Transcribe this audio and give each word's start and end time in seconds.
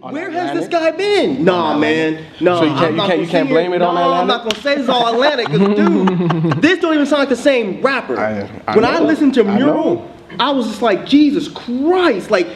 Where 0.00 0.30
has 0.30 0.56
this 0.56 0.68
guy 0.68 0.92
been? 0.92 1.44
Nah, 1.44 1.76
man. 1.76 2.24
No, 2.40 2.58
So 2.58 2.64
you 2.64 2.70
can't- 2.70 2.84
I'm 2.84 2.90
you 2.92 2.96
not 2.96 3.06
can't- 3.08 3.10
gonna 3.10 3.22
you 3.22 3.28
can't 3.28 3.48
say 3.48 3.52
blame 3.52 3.72
it 3.72 3.82
on 3.82 3.94
no, 3.96 4.00
I'm 4.00 4.28
Atlantic? 4.28 4.28
not 4.28 4.42
gonna 4.50 4.62
say 4.62 4.80
it's 4.80 4.88
all 4.88 5.12
Atlantic, 5.12 5.46
'cause, 5.48 5.58
dude, 5.58 6.62
this 6.62 6.78
don't 6.78 6.94
even 6.94 7.06
sound 7.06 7.20
like 7.20 7.28
the 7.28 7.36
same 7.36 7.80
rapper. 7.82 8.16
I- 8.18 8.48
I 8.68 8.76
when 8.76 8.84
I 8.84 9.00
listened 9.00 9.34
to 9.34 9.40
I 9.44 9.56
Mural, 9.56 9.74
know. 9.96 10.10
I, 10.38 10.52
was 10.52 10.68
just 10.68 10.82
like, 10.82 11.04
Jesus 11.06 11.48
Christ! 11.48 12.30
Like, 12.30 12.46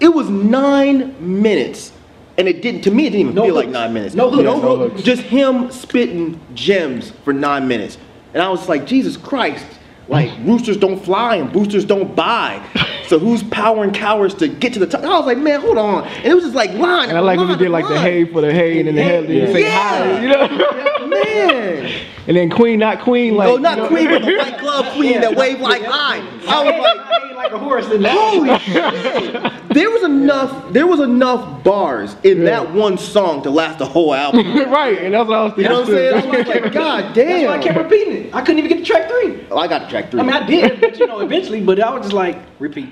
it 0.00 0.08
was 0.14 0.30
nine 0.30 1.14
minutes, 1.20 1.92
and 2.38 2.48
it 2.48 2.62
didn't. 2.62 2.82
To 2.82 2.90
me, 2.90 3.06
it 3.06 3.10
didn't 3.10 3.20
even 3.20 3.34
No 3.34 3.44
feel 3.44 3.54
like 3.54 3.68
nine 3.68 3.92
minutes. 3.92 4.14
No 4.14 4.30
hooks. 4.30 4.42
no 4.44 4.54
Yeah, 4.56 4.62
no 4.62 4.76
hook, 4.76 4.92
hooks. 4.92 5.02
just 5.02 5.22
him 5.22 5.70
spitting 5.70 6.40
gems 6.54 7.12
for 7.22 7.34
nine 7.34 7.68
minutes, 7.68 7.98
and 8.32 8.42
I 8.42 8.48
was 8.48 8.66
like, 8.66 8.86
Jesus 8.86 9.18
Christ! 9.18 9.66
Like 10.08 10.30
roosters 10.40 10.76
don't 10.76 10.98
fly 11.04 11.36
and 11.36 11.52
boosters 11.52 11.84
don't 11.84 12.14
buy. 12.16 12.64
So 13.08 13.18
who's 13.18 13.42
powering 13.42 13.92
cowards 13.92 14.34
to 14.36 14.48
get 14.48 14.72
to 14.74 14.78
the 14.78 14.86
top? 14.86 15.02
I 15.02 15.08
was 15.18 15.26
like, 15.26 15.38
man, 15.38 15.60
hold 15.60 15.78
on. 15.78 16.04
And 16.04 16.26
it 16.26 16.34
was 16.34 16.44
just 16.44 16.54
like 16.54 16.72
line. 16.72 17.08
And 17.08 17.16
I 17.16 17.20
like 17.20 17.38
when 17.38 17.48
line, 17.48 17.58
he 17.58 17.64
did 17.64 17.70
like 17.70 17.86
the 17.86 17.94
line. 17.94 18.02
hey 18.02 18.24
for 18.24 18.40
the 18.40 18.52
hey 18.52 18.78
and 18.80 18.88
then 18.88 18.94
the 18.96 19.02
head, 19.02 19.24
then 19.24 19.32
you 19.36 19.46
say 19.52 19.62
Yeah. 19.62 19.78
hi, 19.78 20.22
you 20.22 20.28
know? 20.28 21.06
Man. 21.08 21.92
And 22.26 22.36
then 22.36 22.50
Queen, 22.50 22.78
not 22.78 23.00
Queen, 23.00 23.34
like. 23.36 23.48
Oh, 23.48 23.56
not 23.56 23.76
you 23.78 23.82
know? 23.84 23.88
queen, 23.88 24.08
but 24.10 24.22
the 24.24 24.36
white 24.36 24.58
glove 24.60 24.86
queen 24.94 25.20
that 25.22 25.34
waved 25.34 25.60
like 25.60 25.82
hi. 25.84 26.18
I 26.48 26.62
was 26.64 26.80
like, 26.82 27.36
like 27.36 27.52
a 27.52 27.58
horse 27.58 27.90
in 27.90 28.02
that. 28.02 28.14
holy 28.18 28.58
shit. 28.58 29.52
There 29.70 29.90
was 29.90 30.02
enough, 30.02 30.72
there 30.72 30.86
was 30.86 31.00
enough 31.00 31.62
bars 31.62 32.16
in 32.24 32.44
that 32.44 32.72
one 32.72 32.96
song 32.96 33.42
to 33.42 33.50
last 33.50 33.78
the 33.78 33.86
whole 33.86 34.14
album. 34.14 34.46
right, 34.70 34.98
and 34.98 35.12
that's 35.12 35.28
what 35.28 35.38
I 35.38 35.44
was 35.44 35.56
You 35.58 35.64
know 35.64 35.80
what 35.80 35.88
I'm 35.88 35.94
saying? 35.94 36.14
I 36.14 36.38
was 36.38 36.48
like, 36.48 36.72
God 36.72 37.14
That's 37.14 37.46
why 37.46 37.56
I 37.56 37.58
kept 37.58 37.78
repeating 37.78 38.26
it. 38.26 38.34
I 38.34 38.40
couldn't 38.40 38.58
even 38.64 38.68
get 38.70 38.78
to 38.78 38.84
track 38.84 39.08
three. 39.08 39.46
Oh, 39.50 39.58
I 39.58 39.68
got 39.68 39.80
to 39.80 39.88
track 39.88 40.10
three. 40.10 40.20
I 40.20 40.22
mean, 40.22 40.32
I 40.32 40.46
did, 40.46 40.80
but 40.80 40.98
you 40.98 41.06
know, 41.06 41.20
eventually. 41.20 41.60
But 41.60 41.80
I 41.80 41.90
was 41.90 42.02
just 42.02 42.14
like, 42.14 42.38
repeat. 42.58 42.88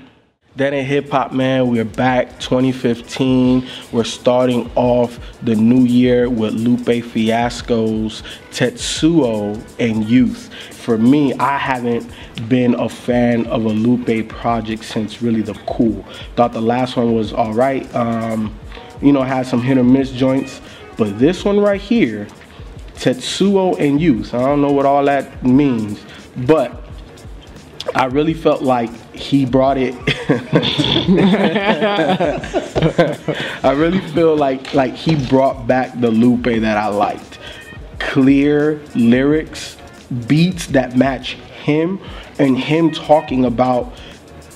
That 0.57 0.73
ain't 0.73 0.87
hip 0.87 1.11
hop, 1.11 1.33
man. 1.33 1.67
We're 1.67 1.85
back 1.85 2.39
2015. 2.39 3.67
We're 3.91 4.03
starting 4.03 4.71
off 4.73 5.19
the 5.43 5.53
new 5.55 5.85
year 5.85 6.31
with 6.31 6.53
Lupe 6.55 7.03
Fiasco's 7.03 8.23
Tetsuo 8.49 9.61
and 9.79 10.03
Youth. 10.09 10.49
For 10.87 10.97
me, 10.97 11.33
I 11.33 11.57
haven't 11.57 12.09
been 12.47 12.73
a 12.75 12.87
fan 12.87 13.45
of 13.47 13.65
a 13.65 13.67
Lupe 13.67 14.29
project 14.29 14.85
since 14.85 15.21
really 15.21 15.41
the 15.41 15.53
cool. 15.67 16.05
Thought 16.37 16.53
the 16.53 16.61
last 16.61 16.95
one 16.95 17.13
was 17.13 17.33
all 17.33 17.53
right. 17.53 17.93
Um, 17.93 18.57
you 19.01 19.11
know, 19.11 19.21
had 19.21 19.45
some 19.45 19.61
hit 19.61 19.77
or 19.77 19.83
miss 19.83 20.13
joints, 20.13 20.61
but 20.97 21.19
this 21.19 21.43
one 21.43 21.59
right 21.59 21.81
here, 21.81 22.25
Tetsuo 22.95 23.77
and 23.77 23.99
Youth. 23.99 24.33
I 24.33 24.39
don't 24.39 24.61
know 24.61 24.71
what 24.71 24.85
all 24.85 25.03
that 25.03 25.43
means, 25.43 25.99
but 26.37 26.81
I 27.93 28.05
really 28.05 28.33
felt 28.33 28.61
like 28.61 28.89
he 29.13 29.45
brought 29.45 29.77
it. 29.77 29.93
I 33.61 33.71
really 33.71 33.99
feel 33.99 34.37
like 34.37 34.73
like 34.73 34.93
he 34.93 35.15
brought 35.27 35.67
back 35.67 35.99
the 35.99 36.11
Lupe 36.11 36.45
that 36.45 36.77
I 36.77 36.87
liked. 36.87 37.39
Clear 37.99 38.79
lyrics, 38.95 39.76
beats 40.27 40.67
that 40.67 40.95
match 40.95 41.33
him, 41.63 41.99
and 42.39 42.57
him 42.57 42.91
talking 42.91 43.45
about 43.45 43.93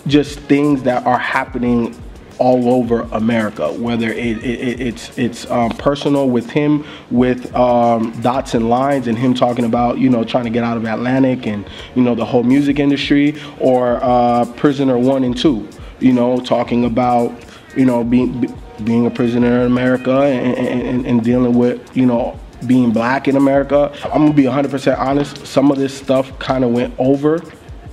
just 0.08 0.40
things 0.42 0.84
that 0.84 1.06
are 1.06 1.18
happening 1.20 1.96
all 2.40 2.70
over 2.74 3.02
America. 3.12 3.72
Whether 3.74 4.10
it, 4.10 4.38
it, 4.44 4.46
it- 4.46 4.82
it's 4.82 5.18
it's 5.18 5.50
um, 5.52 5.70
personal 5.72 6.30
with 6.30 6.50
him, 6.50 6.86
with 7.12 7.54
um, 7.56 8.12
dots 8.22 8.54
and 8.56 8.70
lines, 8.70 9.08
and 9.08 9.18
him 9.18 9.34
talking 9.34 9.66
about 9.66 9.98
you 10.00 10.10
know 10.10 10.24
trying 10.24 10.46
to 10.46 10.50
get 10.50 10.64
out 10.64 10.78
of 10.78 10.86
Atlantic 10.86 11.46
and 11.48 11.70
you 11.96 12.02
know 12.02 12.16
the 12.16 12.26
whole 12.26 12.44
music 12.44 12.80
industry, 12.80 13.40
or 13.60 14.00
uh, 14.04 14.46
Prisoner 14.56 14.98
One 14.98 15.24
and 15.24 15.38
Two. 15.38 15.68
You 16.00 16.14
know, 16.14 16.40
talking 16.40 16.86
about 16.86 17.32
you 17.78 17.86
know 17.86 18.04
being 18.04 18.42
be- 18.42 18.54
being 18.84 19.06
a 19.06 19.12
prisoner 19.12 19.60
in 19.60 19.68
America 19.68 20.12
and, 20.24 20.58
and, 20.58 21.06
and 21.06 21.24
dealing 21.24 21.54
with 21.56 21.96
you 21.96 22.08
know 22.08 22.40
being 22.67 22.92
black 22.92 23.28
in 23.28 23.36
America. 23.36 23.92
I'm 24.06 24.26
gonna 24.26 24.34
be 24.34 24.44
100% 24.44 24.98
honest. 25.00 25.45
Some 25.45 25.72
of 25.72 25.78
this 25.78 25.98
stuff 25.98 26.38
kind 26.40 26.64
of 26.64 26.72
went 26.72 26.94
over 26.98 27.41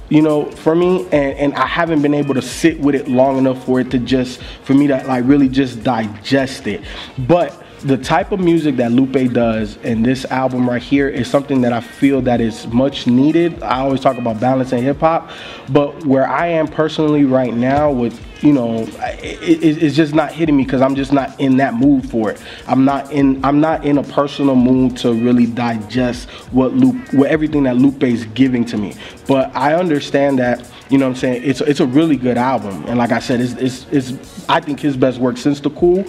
you 0.09 0.23
know, 0.23 0.51
for 0.51 0.75
me, 0.75 1.03
and, 1.13 1.39
and 1.39 1.55
I 1.55 1.67
haven't 1.67 2.01
been 2.03 2.15
able 2.15 2.35
to 2.35 2.43
sit 2.43 2.81
with 2.81 2.95
it 2.95 3.09
long 3.09 3.39
enough 3.39 3.65
for 3.67 3.81
it 3.81 3.91
to 3.91 3.99
just, 3.99 4.43
for 4.65 4.75
me 4.75 4.87
to 4.87 4.97
like 5.07 5.25
really 5.27 5.49
just 5.49 5.83
digest 5.83 6.67
it. 6.67 6.83
But 7.19 7.63
the 7.83 7.97
type 7.97 8.33
of 8.33 8.41
music 8.41 8.77
that 8.77 8.93
Lupe 8.93 9.33
does 9.33 9.77
in 9.79 10.03
this 10.03 10.25
album 10.27 10.69
right 10.69 10.83
here 10.83 11.09
is 11.09 11.29
something 11.29 11.61
that 11.61 11.73
I 11.73 11.81
feel 11.81 12.21
that 12.23 12.41
is 12.41 12.67
much 12.67 13.07
needed. 13.07 13.63
I 13.63 13.81
always 13.81 14.01
talk 14.01 14.19
about 14.19 14.41
balance 14.41 14.73
in 14.73 14.83
hip 14.83 15.01
hop, 15.01 15.31
but 15.71 16.05
where 16.05 16.29
I 16.29 16.49
am 16.49 16.67
personally 16.67 17.25
right 17.25 17.55
now 17.55 17.91
with 17.91 18.21
you 18.43 18.53
know, 18.53 18.83
it, 19.21 19.83
it's 19.83 19.97
just 19.97 20.15
not 20.15 20.33
hitting 20.33 20.57
me 20.57 20.65
because 20.65 20.81
I'm 20.81 20.95
just 20.95 21.13
not 21.13 21.39
in 21.41 21.57
that 21.57 21.75
mood 21.75 22.09
for 22.09 22.31
it. 22.31 22.41
I'm 22.67 22.85
not 22.85 23.11
in. 23.11 23.45
I'm 23.45 23.61
not 23.61 23.85
in 23.85 23.99
a 23.99 24.03
personal 24.03 24.55
mood 24.55 24.97
to 24.99 25.13
really 25.13 25.47
digest 25.47 26.29
what 26.53 26.73
Lupe, 26.73 27.13
what 27.15 27.31
everything 27.31 27.65
that 27.65 27.77
Lupe 27.77 28.03
is 28.05 28.27
giving 28.27 28.65
to 28.67 28.77
me. 28.77 28.95
But 29.27 29.55
I 29.57 29.75
understand 29.75 30.39
that. 30.39 30.71
You 30.91 30.97
know 30.99 31.07
what 31.07 31.17
I'm 31.17 31.21
saying? 31.21 31.43
It's 31.45 31.61
it's 31.61 31.81
a 31.81 31.87
really 31.87 32.17
good 32.17 32.39
album, 32.39 32.85
and 32.87 32.97
like 32.97 33.13
I 33.13 33.19
said, 33.19 33.41
it's 33.41 33.53
it's, 33.55 33.87
it's 33.91 34.49
I 34.49 34.61
think 34.61 34.81
his 34.81 34.97
best 34.97 35.19
work 35.19 35.37
since 35.37 35.61
the 35.61 35.71
Cool. 35.71 36.05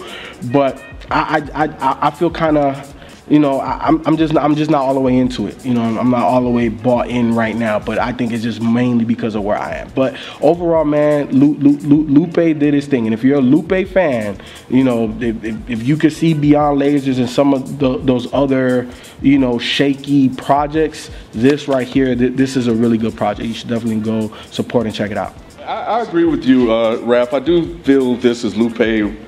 But 0.52 0.82
I 1.10 1.46
I 1.54 1.64
I, 1.64 1.98
I 2.08 2.10
feel 2.10 2.30
kind 2.30 2.56
of 2.56 2.94
you 3.30 3.38
know, 3.38 3.60
I, 3.60 3.86
I'm, 3.86 4.04
I'm 4.06 4.16
just 4.16 4.36
I'm 4.36 4.56
just 4.56 4.70
not 4.70 4.82
all 4.82 4.92
the 4.92 5.00
way 5.00 5.16
into 5.16 5.46
it. 5.46 5.64
You 5.64 5.72
know, 5.72 5.82
I'm, 5.82 6.10
not 6.10 6.24
all 6.24 6.42
the 6.42 6.50
way 6.50 6.68
bought 6.68 7.08
in 7.08 7.32
right 7.34 7.54
now. 7.54 7.78
But 7.78 7.98
I 7.98 8.12
think 8.12 8.32
it's 8.32 8.42
just 8.42 8.60
mainly 8.60 9.04
because 9.04 9.36
of 9.36 9.44
where 9.44 9.56
I 9.56 9.76
am. 9.76 9.90
But 9.94 10.16
overall, 10.40 10.84
man, 10.84 11.30
Lu, 11.30 11.54
Lu, 11.54 11.76
Lu, 11.78 12.02
Lupe 12.08 12.58
did 12.58 12.74
his 12.74 12.88
thing, 12.88 13.06
and 13.06 13.14
if 13.14 13.22
you're 13.22 13.38
a 13.38 13.40
Lupe 13.40 13.88
fan, 13.88 14.36
you 14.68 14.82
know, 14.82 15.16
if, 15.20 15.44
if, 15.44 15.70
if 15.70 15.82
you 15.86 15.96
could 15.96 16.12
see 16.12 16.34
beyond 16.34 16.80
lasers 16.80 17.18
and 17.18 17.30
some 17.30 17.54
of 17.54 17.78
the, 17.78 17.98
those 17.98 18.32
other, 18.34 18.88
you 19.22 19.38
know, 19.38 19.58
shaky 19.58 20.28
projects, 20.28 21.10
this 21.30 21.68
right 21.68 21.86
here, 21.86 22.16
th- 22.16 22.34
this 22.34 22.56
is 22.56 22.66
a 22.66 22.74
really 22.74 22.98
good 22.98 23.16
project. 23.16 23.46
You 23.46 23.54
should 23.54 23.68
definitely 23.68 24.00
go 24.00 24.34
support 24.50 24.86
and 24.86 24.94
check 24.94 25.12
it 25.12 25.16
out. 25.16 25.34
I, 25.66 25.98
I 25.98 26.02
agree 26.02 26.24
with 26.24 26.44
you, 26.44 26.72
uh, 26.72 26.98
Raph. 26.98 27.32
I 27.32 27.38
do 27.38 27.76
feel 27.80 28.16
this 28.16 28.44
is 28.44 28.56
Lupe 28.56 28.78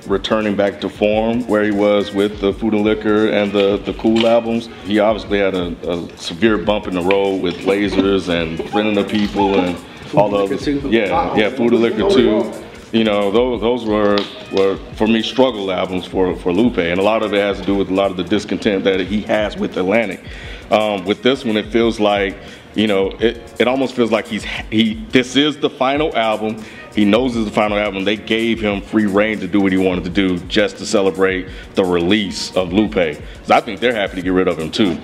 returning 0.07 0.55
back 0.55 0.81
to 0.81 0.89
form 0.89 1.45
where 1.47 1.63
he 1.63 1.71
was 1.71 2.13
with 2.13 2.39
the 2.41 2.53
Food 2.53 2.73
and 2.73 2.83
Liquor 2.83 3.29
and 3.29 3.51
the, 3.51 3.77
the 3.77 3.93
Cool 3.93 4.25
albums. 4.27 4.69
He 4.85 4.99
obviously 4.99 5.39
had 5.39 5.53
a, 5.53 5.75
a 5.89 6.17
severe 6.17 6.57
bump 6.57 6.87
in 6.87 6.95
the 6.95 7.01
road 7.01 7.41
with 7.41 7.55
Lasers 7.57 8.29
and 8.29 8.67
Friend 8.69 8.87
of 8.87 8.95
the 8.95 9.11
People 9.11 9.59
and 9.59 9.77
all 10.15 10.29
the 10.29 10.37
others. 10.37 10.67
Yeah, 10.67 11.35
yeah, 11.35 11.49
Food 11.49 11.73
and 11.73 11.81
Liquor 11.81 12.09
too. 12.09 12.51
You 12.91 13.03
know, 13.03 13.31
those 13.31 13.61
those 13.61 13.85
were 13.85 14.17
were 14.51 14.77
for 14.95 15.07
me 15.07 15.21
struggle 15.21 15.71
albums 15.71 16.05
for 16.05 16.35
for 16.35 16.53
Lupe, 16.53 16.77
and 16.77 16.99
a 16.99 17.03
lot 17.03 17.23
of 17.23 17.33
it 17.33 17.39
has 17.39 17.59
to 17.59 17.65
do 17.65 17.75
with 17.75 17.89
a 17.89 17.93
lot 17.93 18.11
of 18.11 18.17
the 18.17 18.23
discontent 18.23 18.83
that 18.83 18.99
he 18.99 19.21
has 19.21 19.57
with 19.57 19.77
Atlantic. 19.77 20.21
Um, 20.69 21.03
with 21.05 21.23
this 21.23 21.43
one, 21.43 21.57
it 21.57 21.67
feels 21.67 21.99
like 21.99 22.37
you 22.75 22.87
know, 22.87 23.09
it, 23.19 23.41
it 23.59 23.67
almost 23.67 23.95
feels 23.95 24.11
like 24.11 24.27
he's 24.27 24.43
he. 24.43 24.95
This 25.09 25.35
is 25.35 25.57
the 25.57 25.69
final 25.69 26.15
album. 26.15 26.63
He 26.95 27.05
knows 27.05 27.35
it's 27.35 27.45
the 27.45 27.51
final 27.51 27.77
album. 27.77 28.03
They 28.03 28.17
gave 28.17 28.59
him 28.61 28.81
free 28.81 29.05
reign 29.07 29.39
to 29.39 29.47
do 29.47 29.59
what 29.61 29.71
he 29.71 29.77
wanted 29.77 30.03
to 30.05 30.09
do, 30.09 30.37
just 30.41 30.77
to 30.77 30.85
celebrate 30.85 31.47
the 31.75 31.83
release 31.83 32.55
of 32.55 32.71
Lupe. 32.71 32.93
'Cause 32.93 33.51
I 33.51 33.59
think 33.61 33.79
they're 33.79 33.95
happy 33.95 34.15
to 34.17 34.21
get 34.21 34.31
rid 34.33 34.47
of 34.47 34.59
him 34.59 34.69
too, 34.71 34.97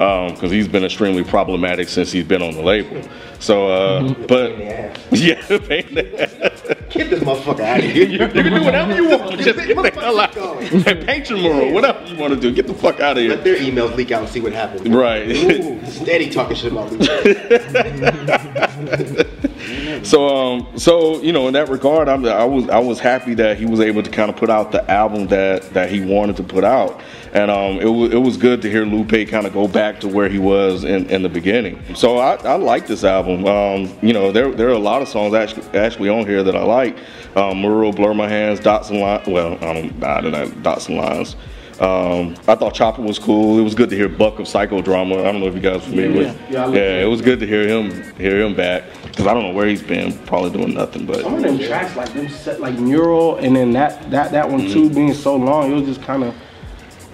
because 0.00 0.50
he's 0.50 0.66
been 0.66 0.82
extremely 0.82 1.22
problematic 1.22 1.86
since 1.86 2.10
he's 2.10 2.24
been 2.24 2.40
on 2.40 2.54
the 2.54 2.62
label. 2.62 3.06
So, 3.38 3.68
uh, 3.68 4.14
but 4.26 4.56
yeah, 5.12 5.46
pain 5.46 5.88
in 5.88 5.94
the 5.94 6.22
ass. 6.22 6.62
Get 6.88 7.10
this 7.10 7.20
motherfucker 7.20 7.60
out 7.60 7.80
of 7.80 7.84
here. 7.84 8.06
you, 8.06 8.18
you 8.24 8.28
can 8.28 8.54
do 8.54 8.64
whatever 8.64 8.94
you 8.94 9.10
want. 9.10 9.38
Just 9.38 9.58
get 9.58 9.76
the 9.76 9.90
hell 10.00 10.20
out. 10.20 10.34
And 10.36 11.06
paint 11.06 11.28
your 11.28 11.38
mural, 11.38 11.72
whatever 11.72 12.02
you 12.06 12.16
want 12.16 12.32
to 12.32 12.40
do. 12.40 12.50
Get 12.50 12.66
the 12.66 12.72
fuck 12.72 13.00
out 13.00 13.18
of 13.18 13.22
here. 13.22 13.34
Let 13.34 13.44
their 13.44 13.56
emails 13.56 13.94
leak 13.94 14.10
out 14.10 14.22
and 14.22 14.30
see 14.30 14.40
what 14.40 14.54
happens. 14.54 14.88
Right. 14.88 15.28
Ooh, 15.28 15.84
steady 15.84 16.30
talking 16.30 16.56
shit 16.56 16.72
about 16.72 16.90
Lupe. 16.92 17.00
So, 20.02 20.28
um, 20.28 20.78
so 20.78 21.20
you 21.20 21.32
know, 21.32 21.46
in 21.46 21.54
that 21.54 21.68
regard, 21.68 22.08
I'm, 22.08 22.24
I 22.24 22.44
was 22.44 22.68
I 22.68 22.78
was 22.78 22.98
happy 22.98 23.34
that 23.34 23.58
he 23.58 23.66
was 23.66 23.80
able 23.80 24.02
to 24.02 24.10
kind 24.10 24.30
of 24.30 24.36
put 24.36 24.48
out 24.48 24.72
the 24.72 24.88
album 24.90 25.26
that 25.28 25.62
that 25.74 25.90
he 25.90 26.00
wanted 26.00 26.36
to 26.36 26.42
put 26.42 26.64
out, 26.64 27.00
and 27.32 27.50
um, 27.50 27.78
it 27.80 27.88
was 27.88 28.12
it 28.12 28.18
was 28.18 28.36
good 28.36 28.62
to 28.62 28.70
hear 28.70 28.84
Lupe 28.84 29.28
kind 29.28 29.46
of 29.46 29.52
go 29.52 29.68
back 29.68 30.00
to 30.00 30.08
where 30.08 30.28
he 30.28 30.38
was 30.38 30.84
in, 30.84 31.08
in 31.10 31.22
the 31.22 31.28
beginning. 31.28 31.82
So 31.94 32.18
I, 32.18 32.36
I 32.36 32.54
like 32.54 32.86
this 32.86 33.04
album. 33.04 33.46
Um, 33.46 33.96
you 34.02 34.12
know, 34.12 34.32
there 34.32 34.50
there 34.52 34.68
are 34.68 34.72
a 34.72 34.78
lot 34.78 35.02
of 35.02 35.08
songs 35.08 35.34
actually 35.34 35.66
actually 35.78 36.08
on 36.08 36.26
here 36.26 36.42
that 36.42 36.56
I 36.56 36.62
like. 36.62 36.96
Um, 37.36 37.60
Mural, 37.60 37.92
Blur 37.92 38.14
My 38.14 38.28
Hands, 38.28 38.58
Dots 38.58 38.90
and 38.90 39.00
Lines. 39.00 39.26
Well, 39.26 39.54
I 39.56 39.72
don't 39.74 40.04
I 40.04 40.20
don't 40.20 40.32
know 40.32 40.48
Dots 40.62 40.88
and 40.88 40.96
Lines. 40.96 41.36
Um, 41.80 42.36
I 42.46 42.54
thought 42.56 42.74
Chopper 42.74 43.00
was 43.00 43.18
cool. 43.18 43.58
It 43.58 43.62
was 43.62 43.74
good 43.74 43.88
to 43.88 43.96
hear 43.96 44.06
Buk 44.06 44.38
of 44.38 44.46
Psychodrama. 44.46 45.20
I 45.20 45.32
don't 45.32 45.40
know 45.40 45.46
if 45.46 45.54
you 45.54 45.60
guys 45.60 45.82
familiar 45.82 46.12
with. 46.12 46.50
Yeah, 46.50 46.66
I 46.66 46.74
Yeah, 46.74 47.02
it 47.02 47.06
was 47.06 47.22
good 47.22 47.40
to 47.40 47.46
hear 47.46 47.66
him 47.66 47.90
hear 48.16 48.42
him 48.42 48.54
back 48.54 48.84
because 49.04 49.26
I 49.26 49.32
don't 49.32 49.44
know 49.44 49.54
where 49.54 49.66
he's 49.66 49.82
been. 49.82 50.12
Probably 50.26 50.50
doing 50.50 50.74
nothing, 50.74 51.06
but 51.06 51.22
Some 51.22 51.36
of 51.36 51.42
them 51.42 51.58
tracks, 51.58 51.96
like 51.96 52.12
them, 52.12 52.28
set, 52.28 52.60
like 52.60 52.78
mural, 52.78 53.36
and 53.36 53.56
then 53.56 53.72
that 53.72 54.10
that 54.10 54.30
that 54.32 54.50
one 54.50 54.68
too, 54.68 54.90
being 54.90 55.14
so 55.14 55.36
long, 55.36 55.72
it 55.72 55.74
was 55.74 55.84
just 55.84 56.02
kind 56.02 56.22
of, 56.22 56.34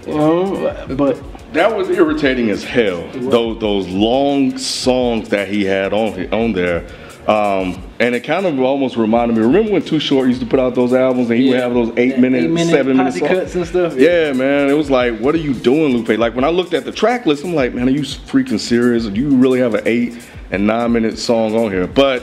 you 0.04 0.14
know. 0.14 0.86
But 0.96 1.22
that 1.52 1.74
was 1.74 1.88
irritating 1.88 2.50
as 2.50 2.64
hell. 2.64 3.06
Those 3.12 3.60
those 3.60 3.86
long 3.86 4.58
songs 4.58 5.28
that 5.28 5.46
he 5.48 5.64
had 5.64 5.92
on 5.92 6.32
on 6.34 6.52
there. 6.54 6.88
Um, 7.26 7.82
and 7.98 8.14
it 8.14 8.20
kind 8.20 8.46
of 8.46 8.58
almost 8.60 8.96
reminded 8.96 9.36
me. 9.36 9.42
Remember 9.42 9.72
when 9.72 9.82
Too 9.82 9.98
Short 9.98 10.28
used 10.28 10.40
to 10.40 10.46
put 10.46 10.60
out 10.60 10.76
those 10.76 10.92
albums 10.92 11.28
and 11.28 11.40
he 11.40 11.48
would 11.48 11.58
have 11.58 11.74
those 11.74 11.92
eight 11.96 12.18
minute, 12.18 12.44
Eight 12.44 12.50
minute 12.50 12.70
seven 12.70 12.96
minute 12.96 13.14
songs? 13.14 13.28
cuts 13.28 13.54
and 13.56 13.66
stuff. 13.66 13.96
Yeah, 13.96 14.32
man. 14.32 14.68
It 14.70 14.74
was 14.74 14.90
like, 14.90 15.18
what 15.18 15.34
are 15.34 15.38
you 15.38 15.52
doing, 15.52 15.92
Lupe? 15.96 16.16
Like 16.18 16.36
when 16.36 16.44
I 16.44 16.50
looked 16.50 16.72
at 16.72 16.84
the 16.84 16.92
track 16.92 17.26
list, 17.26 17.42
I'm 17.42 17.52
like, 17.54 17.74
man, 17.74 17.88
are 17.88 17.92
you 17.92 18.02
freaking 18.02 18.60
serious? 18.60 19.06
Do 19.06 19.20
you 19.20 19.30
really 19.36 19.58
have 19.58 19.74
an 19.74 19.82
eight 19.86 20.24
and 20.52 20.68
nine 20.68 20.92
minute 20.92 21.18
song 21.18 21.56
on 21.56 21.72
here? 21.72 21.88
But, 21.88 22.22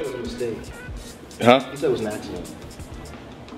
huh? 1.42 1.60
He 1.72 1.78
said 1.78 1.90
it 1.90 1.92
was 1.92 2.02
an 2.02 2.08
accident. 2.08 2.56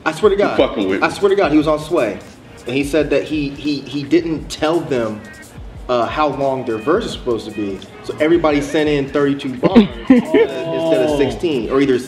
I 0.03 0.12
swear 0.13 0.31
to 0.31 0.36
God. 0.36 0.57
fucking 0.57 0.88
with 0.88 1.01
me. 1.01 1.07
I 1.07 1.12
swear 1.12 1.30
to 1.30 1.36
God, 1.36 1.51
he 1.51 1.57
was 1.59 1.68
on 1.68 1.80
Sway, 1.80 2.19
and 2.65 2.75
he 2.75 2.83
said 2.83 3.09
that 3.12 3.24
he 3.24 3.50
he 3.50 3.81
he 3.81 4.03
didn't 4.03 4.50
tell 4.50 4.80
them 4.80 5.21
uh, 5.89 6.06
how 6.07 6.27
long 6.27 6.65
their 6.65 6.77
verse 6.77 7.06
is 7.06 7.12
supposed 7.13 7.47
to 7.50 7.56
be. 7.56 7.80
So 8.06 8.16
everybody 8.18 8.62
sent 8.62 8.88
in 8.88 9.10
32 9.10 9.57
bars 9.60 9.80
instead 10.10 11.10
of 11.10 11.18
16, 11.18 11.72
or 11.72 11.81
either, 11.81 12.00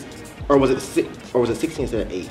or 0.48 0.56
was 0.56 0.70
it 0.70 0.80
si- 0.80 1.08
or 1.34 1.40
was 1.40 1.50
it 1.50 1.56
16 1.56 1.82
instead 1.84 2.06
of 2.06 2.12
eight? 2.12 2.26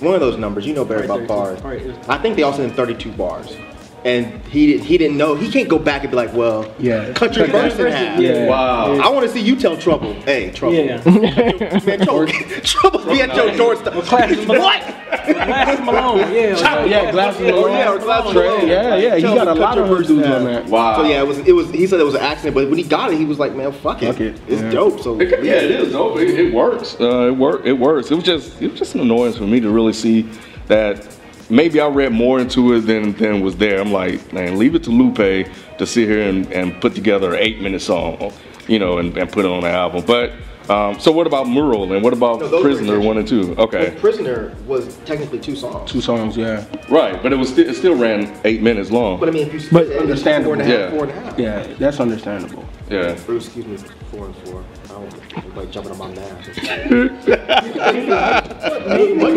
One 0.00 0.14
of 0.14 0.20
those 0.20 0.38
numbers. 0.38 0.66
You 0.66 0.74
know 0.74 0.84
better 0.84 1.04
about 1.04 1.28
32. 1.28 1.28
bars. 1.28 1.60
Right, 1.62 2.08
I 2.08 2.18
think 2.18 2.36
they 2.36 2.42
all 2.42 2.52
sent 2.52 2.70
in 2.70 2.76
32 2.76 3.12
bars. 3.12 3.56
And 4.04 4.42
he 4.48 4.66
did, 4.66 4.80
he 4.82 4.98
didn't 4.98 5.16
know. 5.16 5.34
He 5.34 5.50
can't 5.50 5.66
go 5.66 5.78
back 5.78 6.02
and 6.02 6.10
be 6.10 6.16
like, 6.16 6.34
well, 6.34 6.70
Yeah. 6.78 7.12
cut 7.14 7.34
your 7.36 7.46
verse 7.46 7.78
in 7.78 7.86
half. 7.86 8.20
Yeah. 8.20 8.46
Wow. 8.48 8.96
I 8.98 9.08
want 9.08 9.26
to 9.26 9.32
see 9.32 9.40
you 9.40 9.56
tell 9.56 9.78
Trouble. 9.78 10.12
Hey, 10.24 10.50
Trouble. 10.50 10.74
Yeah. 10.76 11.02
Man, 11.86 12.00
Trouble, 12.00 12.26
Trouble 12.62 13.04
be 13.06 13.22
at 13.22 13.34
your 13.34 13.56
doorstep. 13.56 13.94
Classic 14.04 14.38
Malone. 14.46 14.60
What? 14.60 14.82
Glasses 15.24 15.84
Malone. 15.86 16.18
Yeah. 16.34 16.54
Oh, 16.78 16.84
yeah, 16.84 17.10
glasses. 17.12 17.50
Oh 17.54 17.66
yeah, 17.68 17.90
or 17.92 17.98
Glasses 17.98 18.32
Trey, 18.32 18.46
Malone. 18.48 18.68
yeah, 18.68 18.96
yeah, 18.96 19.16
he 19.16 19.22
Tell 19.22 19.36
got 19.36 19.48
a 19.48 19.54
lot 19.54 19.78
of 19.78 19.86
your 19.88 19.96
hood 19.96 20.06
verse 20.06 20.10
in 20.10 20.16
dudes 20.16 20.28
on 20.28 20.44
that. 20.44 20.66
Wow. 20.66 20.96
So 20.98 21.04
yeah, 21.08 21.20
it 21.22 21.26
was 21.26 21.38
it 21.38 21.52
was 21.52 21.70
he 21.70 21.86
said 21.86 21.98
it 21.98 22.04
was 22.04 22.14
an 22.14 22.20
accident, 22.20 22.54
but 22.54 22.68
when 22.68 22.76
he 22.76 22.84
got 22.84 23.10
it, 23.10 23.16
he 23.16 23.24
was 23.24 23.38
like, 23.38 23.54
man, 23.54 23.72
fuck 23.72 24.02
it. 24.02 24.06
Fuck 24.12 24.20
it. 24.20 24.38
It's 24.48 24.60
Yeah. 24.60 24.70
dope. 24.70 25.00
So 25.00 25.18
It, 25.18 25.30
yeah, 25.42 25.52
it 25.54 25.70
is 25.70 25.92
dope. 25.92 26.18
It, 26.18 26.28
it 26.38 26.52
works. 26.52 27.00
Uh, 27.00 27.28
it 27.28 27.36
work. 27.38 27.64
It 27.64 27.72
works. 27.72 28.10
It 28.10 28.16
was 28.16 28.24
just 28.24 28.60
it 28.60 28.68
was 28.70 28.78
just 28.78 28.94
an 28.96 29.00
annoyance 29.00 29.38
for 29.38 29.44
me 29.46 29.60
to 29.60 29.70
really 29.70 29.94
see 29.94 30.28
that. 30.66 31.06
Maybe 31.50 31.80
I 31.80 31.88
read 31.88 32.12
more 32.12 32.40
into 32.40 32.74
it 32.74 32.80
than 32.80 33.12
than 33.12 33.40
was 33.40 33.56
there. 33.56 33.80
I'm 33.80 33.92
like, 33.92 34.32
man, 34.32 34.58
leave 34.58 34.74
it 34.74 34.84
to 34.84 34.90
Lupe 34.90 35.48
to 35.78 35.86
sit 35.86 36.08
here 36.08 36.28
and, 36.28 36.50
and 36.52 36.80
put 36.80 36.94
together 36.94 37.34
an 37.34 37.40
eight 37.40 37.60
minute 37.60 37.82
song, 37.82 38.32
you 38.66 38.78
know, 38.78 38.98
and, 38.98 39.16
and 39.16 39.30
put 39.30 39.44
it 39.44 39.50
on 39.50 39.62
the 39.62 39.68
album. 39.70 40.04
But 40.06 40.32
um, 40.70 40.98
so 40.98 41.12
what 41.12 41.26
about 41.26 41.46
Mural 41.48 41.92
and 41.92 42.02
what 42.02 42.12
about 42.12 42.40
No, 42.40 42.62
Prisoner 42.62 42.98
one 43.00 43.18
and 43.18 43.28
two? 43.28 43.54
Okay, 43.58 43.94
Prisoner 44.00 44.54
was 44.66 44.96
technically 45.04 45.38
two 45.38 45.54
songs. 45.56 45.90
Two 45.90 46.00
songs, 46.00 46.36
yeah. 46.36 46.64
right, 46.88 47.22
but 47.22 47.32
it 47.32 47.36
was 47.36 47.50
still, 47.50 47.68
it 47.68 47.74
still 47.74 47.94
ran 47.96 48.34
eight 48.44 48.62
minutes 48.62 48.90
long. 48.90 49.18
But 49.20 49.28
I 49.28 49.32
mean, 49.32 49.46
if 49.48 49.52
you 49.52 49.60
But 49.70 49.86
split 49.86 49.98
understandable. 50.00 50.54
four 50.54 50.62
and 50.62 50.62
a 50.62 50.64
half, 50.64 50.78
Yeah. 50.78 50.90
four 50.90 51.02
and 51.04 51.12
a 51.12 51.20
half. 51.20 51.38
Yeah, 51.38 51.66
that's 51.78 52.00
understandable. 52.00 52.64
yeah. 52.90 53.16
Or, 53.28 53.36
excuse 53.36 53.66
me, 53.66 53.76
four 54.10 54.26
and 54.26 54.36
four. 54.36 54.64
I 54.84 54.86
don't 54.88 55.14
everybody 55.36 55.66
jumping 55.70 55.92
on 55.92 55.98
my 55.98 56.08
math. 56.08 56.46
Like 56.46 56.56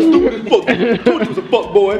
stupid 0.02 0.48
fuck. 0.48 0.66
Told 1.04 1.22
you 1.22 1.28
was 1.28 1.38
a 1.38 1.42
fuck 1.42 1.72
boy. 1.72 1.96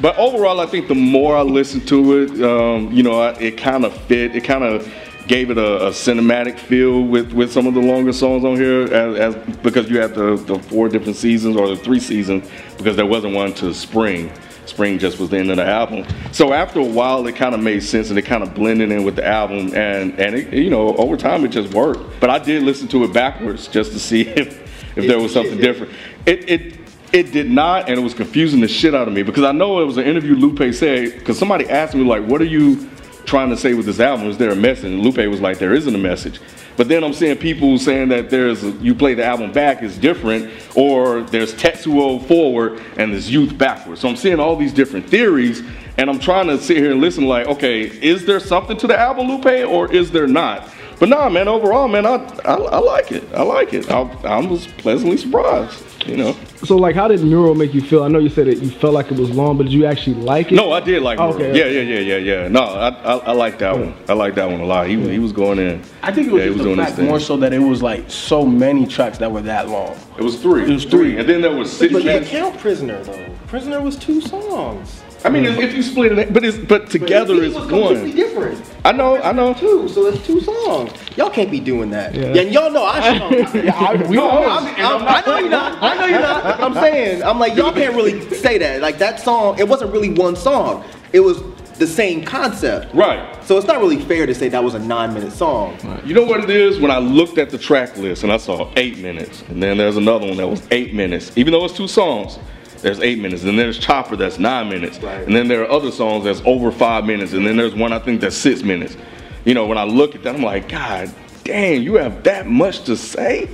But 0.00 0.16
overall, 0.16 0.60
I 0.60 0.66
think 0.66 0.88
the 0.88 0.94
more 0.94 1.36
I 1.36 1.42
listened 1.42 1.86
to 1.88 2.22
it, 2.22 2.42
um, 2.42 2.90
you 2.92 3.02
know, 3.02 3.20
I, 3.20 3.32
it 3.38 3.58
kind 3.58 3.84
of 3.84 3.94
fit. 4.04 4.34
It 4.34 4.44
kind 4.44 4.64
of 4.64 4.90
gave 5.30 5.48
it 5.48 5.58
a, 5.58 5.86
a 5.86 5.90
cinematic 5.90 6.58
feel 6.58 7.04
with, 7.04 7.32
with 7.32 7.52
some 7.52 7.68
of 7.68 7.72
the 7.72 7.80
longer 7.80 8.12
songs 8.12 8.44
on 8.44 8.56
here, 8.56 8.92
as, 8.92 9.36
as 9.36 9.56
because 9.58 9.88
you 9.88 10.00
had 10.00 10.12
the, 10.12 10.34
the 10.34 10.58
four 10.58 10.88
different 10.88 11.14
seasons 11.14 11.56
or 11.56 11.68
the 11.68 11.76
three 11.76 12.00
seasons, 12.00 12.50
because 12.76 12.96
there 12.96 13.06
wasn't 13.06 13.32
one 13.32 13.54
to 13.54 13.72
spring. 13.72 14.32
Spring 14.66 14.98
just 14.98 15.20
was 15.20 15.30
the 15.30 15.38
end 15.38 15.48
of 15.52 15.58
the 15.58 15.64
album. 15.64 16.04
So 16.32 16.52
after 16.52 16.80
a 16.80 16.84
while, 16.84 17.24
it 17.28 17.36
kind 17.36 17.54
of 17.54 17.60
made 17.60 17.84
sense 17.84 18.10
and 18.10 18.18
it 18.18 18.22
kind 18.22 18.42
of 18.42 18.54
blended 18.54 18.90
in 18.90 19.04
with 19.04 19.14
the 19.14 19.24
album, 19.24 19.72
and 19.72 20.18
and 20.18 20.34
it, 20.34 20.52
you 20.52 20.68
know, 20.68 20.96
over 20.96 21.16
time 21.16 21.44
it 21.44 21.48
just 21.48 21.72
worked. 21.72 22.02
But 22.18 22.30
I 22.30 22.40
did 22.40 22.64
listen 22.64 22.88
to 22.88 23.04
it 23.04 23.12
backwards 23.12 23.68
just 23.68 23.92
to 23.92 24.00
see 24.00 24.22
if 24.28 24.96
if 24.98 25.06
there 25.06 25.20
was 25.20 25.32
something 25.32 25.58
different. 25.58 25.92
It 26.26 26.50
it 26.50 26.78
it 27.12 27.30
did 27.30 27.48
not, 27.48 27.88
and 27.88 28.00
it 28.00 28.02
was 28.02 28.14
confusing 28.14 28.60
the 28.60 28.68
shit 28.68 28.96
out 28.96 29.06
of 29.06 29.14
me 29.14 29.22
because 29.22 29.44
I 29.44 29.52
know 29.52 29.80
it 29.80 29.84
was 29.84 29.96
an 29.96 30.06
interview 30.06 30.34
Lupe 30.34 30.74
said 30.74 31.14
because 31.14 31.38
somebody 31.38 31.68
asked 31.68 31.94
me 31.94 32.02
like, 32.02 32.24
"What 32.24 32.40
are 32.40 32.46
you 32.46 32.90
trying 33.30 33.48
to 33.50 33.56
say 33.56 33.74
with 33.74 33.86
this 33.86 34.00
album? 34.00 34.28
Is 34.28 34.36
there 34.36 34.50
a 34.50 34.56
message?" 34.56 34.86
And 34.86 35.00
Lupe 35.00 35.24
was 35.30 35.40
like, 35.40 35.58
"There 35.58 35.72
isn't 35.72 35.94
a 35.94 35.98
message." 35.98 36.40
But 36.76 36.88
then 36.88 37.04
I'm 37.04 37.12
seeing 37.12 37.36
people 37.36 37.78
saying 37.78 38.08
that 38.08 38.30
there's 38.30 38.64
a, 38.64 38.70
you 38.72 38.94
play 38.94 39.14
the 39.14 39.24
album 39.24 39.52
back 39.52 39.82
is 39.82 39.96
different, 39.96 40.50
or 40.74 41.22
there's 41.22 41.54
Tetsuo 41.54 42.26
forward 42.26 42.80
and 42.96 43.12
there's 43.12 43.30
Youth 43.30 43.56
backwards. 43.56 44.00
So 44.00 44.08
I'm 44.08 44.16
seeing 44.16 44.40
all 44.40 44.56
these 44.56 44.72
different 44.72 45.08
theories, 45.08 45.62
and 45.96 46.10
I'm 46.10 46.18
trying 46.18 46.48
to 46.48 46.58
sit 46.58 46.76
here 46.78 46.90
and 46.90 47.00
listen. 47.00 47.24
Like, 47.26 47.46
okay, 47.46 47.82
is 47.82 48.26
there 48.26 48.40
something 48.40 48.76
to 48.78 48.86
the 48.86 48.98
album, 48.98 49.28
Lupe, 49.28 49.68
or 49.68 49.92
is 49.92 50.10
there 50.10 50.26
not? 50.26 50.68
But 50.98 51.08
nah, 51.08 51.28
man. 51.28 51.48
Overall, 51.48 51.86
man, 51.86 52.06
I 52.06 52.16
I, 52.44 52.54
I 52.54 52.78
like 52.78 53.12
it. 53.12 53.24
I 53.32 53.42
like 53.42 53.72
it. 53.72 53.90
I, 53.90 54.00
I 54.24 54.40
was 54.44 54.66
pleasantly 54.66 55.16
surprised. 55.16 56.06
You 56.06 56.16
know. 56.16 56.36
So 56.64 56.76
like, 56.76 56.94
how 56.94 57.08
did 57.08 57.22
Mural 57.22 57.54
make 57.54 57.72
you 57.72 57.80
feel? 57.80 58.02
I 58.04 58.08
know 58.08 58.18
you 58.18 58.28
said 58.28 58.46
that 58.46 58.58
you 58.58 58.70
felt 58.70 58.92
like 58.92 59.10
it 59.10 59.18
was 59.18 59.30
long, 59.30 59.56
but 59.56 59.64
did 59.64 59.72
you 59.72 59.86
actually 59.86 60.16
like 60.16 60.52
it? 60.52 60.56
No, 60.56 60.72
I 60.72 60.80
did 60.80 61.02
like 61.02 61.18
Oh, 61.18 61.32
Murray. 61.32 61.46
okay. 61.50 61.58
Yeah, 61.58 61.80
yeah, 61.80 61.98
yeah, 61.98 62.16
yeah, 62.16 62.42
yeah. 62.42 62.48
No, 62.48 62.60
I, 62.60 62.88
I, 62.90 63.16
I 63.16 63.32
like 63.32 63.58
that 63.60 63.76
one. 63.78 63.92
Hmm. 63.92 64.10
I 64.10 64.14
like 64.14 64.34
that 64.34 64.48
one 64.50 64.60
a 64.60 64.64
lot. 64.66 64.86
He, 64.86 64.96
was 64.96 65.08
he 65.08 65.18
was 65.18 65.32
going 65.32 65.58
in. 65.58 65.82
I 66.02 66.12
think 66.12 66.28
it 66.28 66.32
was 66.32 66.40
yeah, 66.42 66.48
he 66.50 66.54
just 66.54 66.66
was 66.68 66.76
the 66.76 66.82
fact 66.84 66.96
thing. 66.96 67.06
more 67.06 67.18
so 67.18 67.36
that 67.38 67.54
it 67.54 67.58
was 67.60 67.82
like 67.82 68.10
so 68.10 68.44
many 68.44 68.86
tracks 68.86 69.16
that 69.18 69.32
were 69.32 69.40
that 69.42 69.68
long. 69.68 69.96
It 70.18 70.22
was 70.22 70.40
three. 70.40 70.64
It 70.64 70.68
was 70.70 70.84
three. 70.84 71.16
and 71.18 71.26
then 71.26 71.40
there 71.40 71.54
was 71.54 71.72
six 71.72 71.92
But 71.92 72.00
they 72.04 72.12
minutes. 72.14 72.30
count 72.30 72.58
Prisoner 72.58 73.02
though. 73.04 73.26
Prisoner 73.46 73.80
was 73.80 73.96
two 73.96 74.20
songs. 74.20 75.02
I 75.24 75.30
mean, 75.30 75.44
if 75.46 75.58
if 75.58 75.74
you 75.74 75.82
split 75.82 76.16
it, 76.18 76.32
but 76.32 76.44
it's 76.44 76.58
but 76.58 76.90
together 76.90 77.34
But 77.36 77.44
it's 77.44 77.54
was 77.54 77.68
completely 77.68 78.12
different. 78.12 78.69
I 78.84 78.92
know, 78.92 79.20
I 79.20 79.32
know. 79.32 79.52
Two, 79.54 79.88
so 79.88 80.06
it's 80.06 80.24
two 80.26 80.40
songs. 80.40 80.92
Y'all 81.16 81.30
can't 81.30 81.50
be 81.50 81.60
doing 81.60 81.90
that. 81.90 82.14
Yeah. 82.14 82.26
And 82.34 82.52
y'all 82.52 82.70
know 82.70 82.84
I 82.84 83.18
should. 83.52 83.64
Yeah, 83.64 83.74
I, 83.74 83.94
we 84.08 84.16
No, 84.16 84.28
all- 84.28 84.48
I'm, 84.48 84.66
I'm, 84.66 85.06
I 85.06 85.22
know 85.26 85.38
you're 85.38 85.50
not. 85.50 85.82
I 85.82 85.94
know 85.96 86.06
you're 86.06 86.20
not. 86.20 86.60
I'm 86.60 86.74
saying, 86.74 87.22
I'm 87.22 87.38
like, 87.38 87.56
y'all 87.56 87.72
can't 87.72 87.94
really 87.94 88.20
say 88.36 88.56
that. 88.58 88.80
Like 88.80 88.98
that 88.98 89.20
song, 89.20 89.58
it 89.58 89.68
wasn't 89.68 89.92
really 89.92 90.10
one 90.10 90.34
song. 90.34 90.84
It 91.12 91.20
was 91.20 91.42
the 91.78 91.86
same 91.86 92.24
concept. 92.24 92.94
Right. 92.94 93.42
So 93.44 93.56
it's 93.58 93.66
not 93.66 93.80
really 93.80 94.00
fair 94.00 94.26
to 94.26 94.34
say 94.34 94.48
that 94.48 94.62
was 94.62 94.74
a 94.74 94.78
nine-minute 94.78 95.32
song. 95.32 95.76
You 96.04 96.14
know 96.14 96.24
what 96.24 96.42
it 96.44 96.50
is? 96.50 96.78
When 96.78 96.90
I 96.90 96.98
looked 96.98 97.38
at 97.38 97.50
the 97.50 97.58
track 97.58 97.96
list 97.96 98.22
and 98.22 98.32
I 98.32 98.36
saw 98.36 98.70
eight 98.76 98.98
minutes, 98.98 99.42
and 99.48 99.62
then 99.62 99.76
there's 99.78 99.96
another 99.96 100.26
one 100.26 100.36
that 100.38 100.46
was 100.48 100.62
eight 100.70 100.94
minutes. 100.94 101.32
Even 101.36 101.52
though 101.52 101.64
it's 101.64 101.74
two 101.76 101.88
songs, 101.88 102.38
there's 102.82 103.00
eight 103.00 103.18
minutes. 103.18 103.42
And 103.42 103.50
then 103.50 103.56
there's 103.56 103.78
Chopper 103.78 104.16
that's 104.16 104.38
nine 104.38 104.68
minutes. 104.68 104.98
Right. 104.98 105.26
And 105.26 105.34
then 105.34 105.48
there 105.48 105.62
are 105.62 105.70
other 105.70 105.90
songs 105.90 106.24
that's 106.24 106.42
over 106.44 106.70
five 106.70 107.04
minutes. 107.04 107.32
And 107.32 107.46
then 107.46 107.56
there's 107.56 107.74
one 107.74 107.92
I 107.92 107.98
think 107.98 108.20
that's 108.20 108.36
six 108.36 108.62
minutes. 108.62 108.96
You 109.44 109.54
know, 109.54 109.66
when 109.66 109.78
I 109.78 109.84
look 109.84 110.14
at 110.14 110.22
that, 110.24 110.34
I'm 110.34 110.42
like, 110.42 110.68
God 110.68 111.12
damn, 111.44 111.82
you 111.82 111.94
have 111.94 112.22
that 112.24 112.46
much 112.46 112.84
to 112.84 112.96
say? 112.96 113.48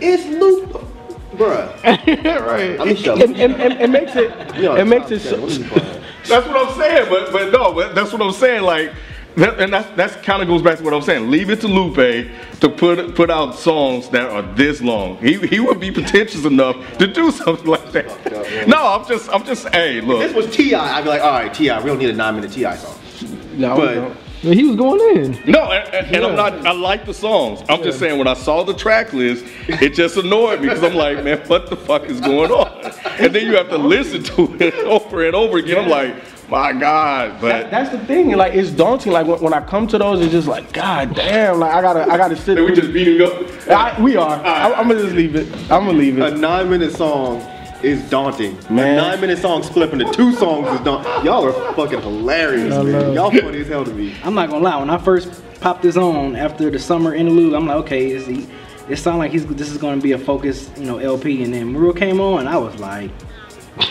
It's 0.00 0.24
Lupe, 0.26 0.72
bruh. 1.32 1.82
right. 2.46 2.80
I'm 2.80 2.88
it, 2.88 3.06
it, 3.06 3.60
it, 3.60 3.80
it 3.82 3.90
makes 3.90 4.14
it 4.16 4.30
it 4.56 4.84
makes 4.86 5.10
it 5.10 5.20
so, 5.20 5.46
That's 5.46 6.46
what 6.46 6.68
I'm 6.68 6.78
saying, 6.78 7.08
but 7.08 7.32
but 7.32 7.50
no, 7.50 7.72
but 7.72 7.94
that's 7.94 8.12
what 8.12 8.22
I'm 8.22 8.32
saying. 8.32 8.62
Like, 8.62 8.92
that, 9.36 9.60
and 9.60 9.72
that 9.72 9.96
that's 9.96 10.16
kind 10.16 10.42
of 10.42 10.48
goes 10.48 10.62
back 10.62 10.78
to 10.78 10.84
what 10.84 10.92
I'm 10.92 11.02
saying. 11.02 11.30
Leave 11.30 11.50
it 11.50 11.60
to 11.62 11.68
Lupe 11.68 12.28
to 12.60 12.68
put 12.68 13.14
put 13.14 13.30
out 13.30 13.54
songs 13.54 14.08
that 14.10 14.28
are 14.30 14.42
this 14.54 14.80
long. 14.80 15.16
He 15.18 15.34
he 15.46 15.60
would 15.60 15.80
be 15.80 15.90
pretentious 15.90 16.44
enough 16.44 16.76
to 16.98 17.06
do 17.06 17.30
something 17.42 17.66
like 17.66 17.92
that. 17.92 18.66
No, 18.68 18.86
I'm 18.94 19.06
just 19.06 19.30
I'm 19.30 19.44
just 19.44 19.68
hey 19.68 20.00
look. 20.00 20.20
This 20.20 20.34
was 20.34 20.54
Ti. 20.54 20.74
I'd 20.74 21.02
be 21.04 21.08
like, 21.10 21.22
all 21.22 21.30
right, 21.32 21.52
T.I., 21.52 21.80
we 21.80 21.86
don't 21.86 21.98
need 21.98 22.10
a 22.10 22.14
nine-minute 22.14 22.52
T.I. 22.52 22.76
song. 22.76 22.96
no, 23.56 23.76
But- 23.76 23.94
no. 23.94 24.16
Man, 24.42 24.54
he 24.54 24.64
was 24.64 24.76
going 24.76 25.18
in. 25.18 25.32
No, 25.52 25.70
and, 25.70 25.94
and- 25.94 26.16
and 26.16 26.24
I'm 26.24 26.34
not. 26.34 26.66
I 26.66 26.72
like 26.72 27.04
the 27.04 27.12
songs. 27.12 27.60
I'm 27.68 27.82
just 27.82 27.98
saying 27.98 28.16
when 28.18 28.26
I 28.26 28.32
saw 28.32 28.64
the 28.64 28.72
track 28.72 29.12
list, 29.12 29.44
it 29.68 29.90
just 29.92 30.16
annoyed 30.16 30.62
me 30.62 30.68
because 30.68 30.82
I'm 30.82 30.94
like, 30.94 31.22
man, 31.22 31.40
what 31.46 31.68
the 31.68 31.76
fuck 31.76 32.04
is 32.04 32.22
going 32.22 32.50
on? 32.50 32.90
And 33.18 33.34
then 33.34 33.44
you 33.44 33.54
have 33.56 33.68
to 33.68 33.76
listen 33.76 34.22
to 34.22 34.56
it 34.58 34.72
over 34.86 35.26
and 35.26 35.34
over 35.36 35.58
again. 35.58 35.84
I'm 35.84 35.90
like, 35.90 36.16
my 36.50 36.72
God, 36.72 37.40
That, 37.40 37.40
but 37.40 37.70
that's 37.70 37.90
the 37.90 37.98
thing. 38.06 38.32
Like 38.32 38.54
it's 38.54 38.70
daunting. 38.70 39.12
Like 39.12 39.26
when, 39.26 39.40
when 39.40 39.54
I 39.54 39.60
come 39.60 39.86
to 39.88 39.98
those, 39.98 40.20
it's 40.20 40.32
just 40.32 40.48
like, 40.48 40.72
God 40.72 41.14
damn. 41.14 41.60
Like 41.60 41.72
I 41.72 41.80
gotta 41.80 42.10
I 42.10 42.16
gotta 42.16 42.36
sit. 42.36 42.58
we 42.58 42.66
through 42.66 42.76
just 42.76 42.92
beating 42.92 43.20
up. 43.22 43.68
I, 43.68 44.02
we 44.02 44.16
are. 44.16 44.36
I, 44.44 44.72
I'm 44.72 44.88
gonna 44.88 45.00
just 45.00 45.14
leave 45.14 45.36
it. 45.36 45.48
I'm 45.70 45.86
gonna 45.86 45.92
leave 45.92 46.18
it. 46.18 46.32
A 46.32 46.36
nine-minute 46.36 46.92
song 46.92 47.40
is 47.82 48.02
daunting. 48.10 48.58
Man. 48.68 48.98
A 48.98 49.02
nine-minute 49.02 49.38
song 49.38 49.62
split 49.62 49.92
into 49.92 50.10
two 50.12 50.32
songs 50.34 50.68
is 50.68 50.80
daunting. 50.84 51.24
Y'all 51.24 51.44
are 51.46 51.74
fucking 51.74 52.00
hilarious, 52.00 52.74
man. 52.84 53.14
Y'all 53.14 53.30
funny 53.30 53.60
as 53.60 53.68
hell 53.68 53.84
to 53.84 53.94
me. 53.94 54.14
I'm 54.24 54.34
not 54.34 54.50
gonna 54.50 54.64
lie. 54.64 54.76
When 54.78 54.90
I 54.90 54.98
first 54.98 55.42
popped 55.60 55.82
this 55.82 55.96
on 55.96 56.34
after 56.36 56.68
the 56.70 56.78
summer 56.78 57.14
interlude, 57.14 57.54
I'm 57.54 57.66
like, 57.66 57.76
okay, 57.78 58.10
is 58.10 58.26
he? 58.26 58.48
It 58.88 58.96
sounds 58.96 59.18
like 59.18 59.30
he's 59.30 59.46
this 59.46 59.70
is 59.70 59.78
gonna 59.78 60.00
be 60.00 60.12
a 60.12 60.18
focus, 60.18 60.68
you 60.76 60.84
know, 60.84 60.98
LP. 60.98 61.44
And 61.44 61.54
then 61.54 61.72
Mural 61.72 61.92
came 61.92 62.20
on, 62.20 62.48
I 62.48 62.56
was 62.56 62.78
like, 62.80 63.10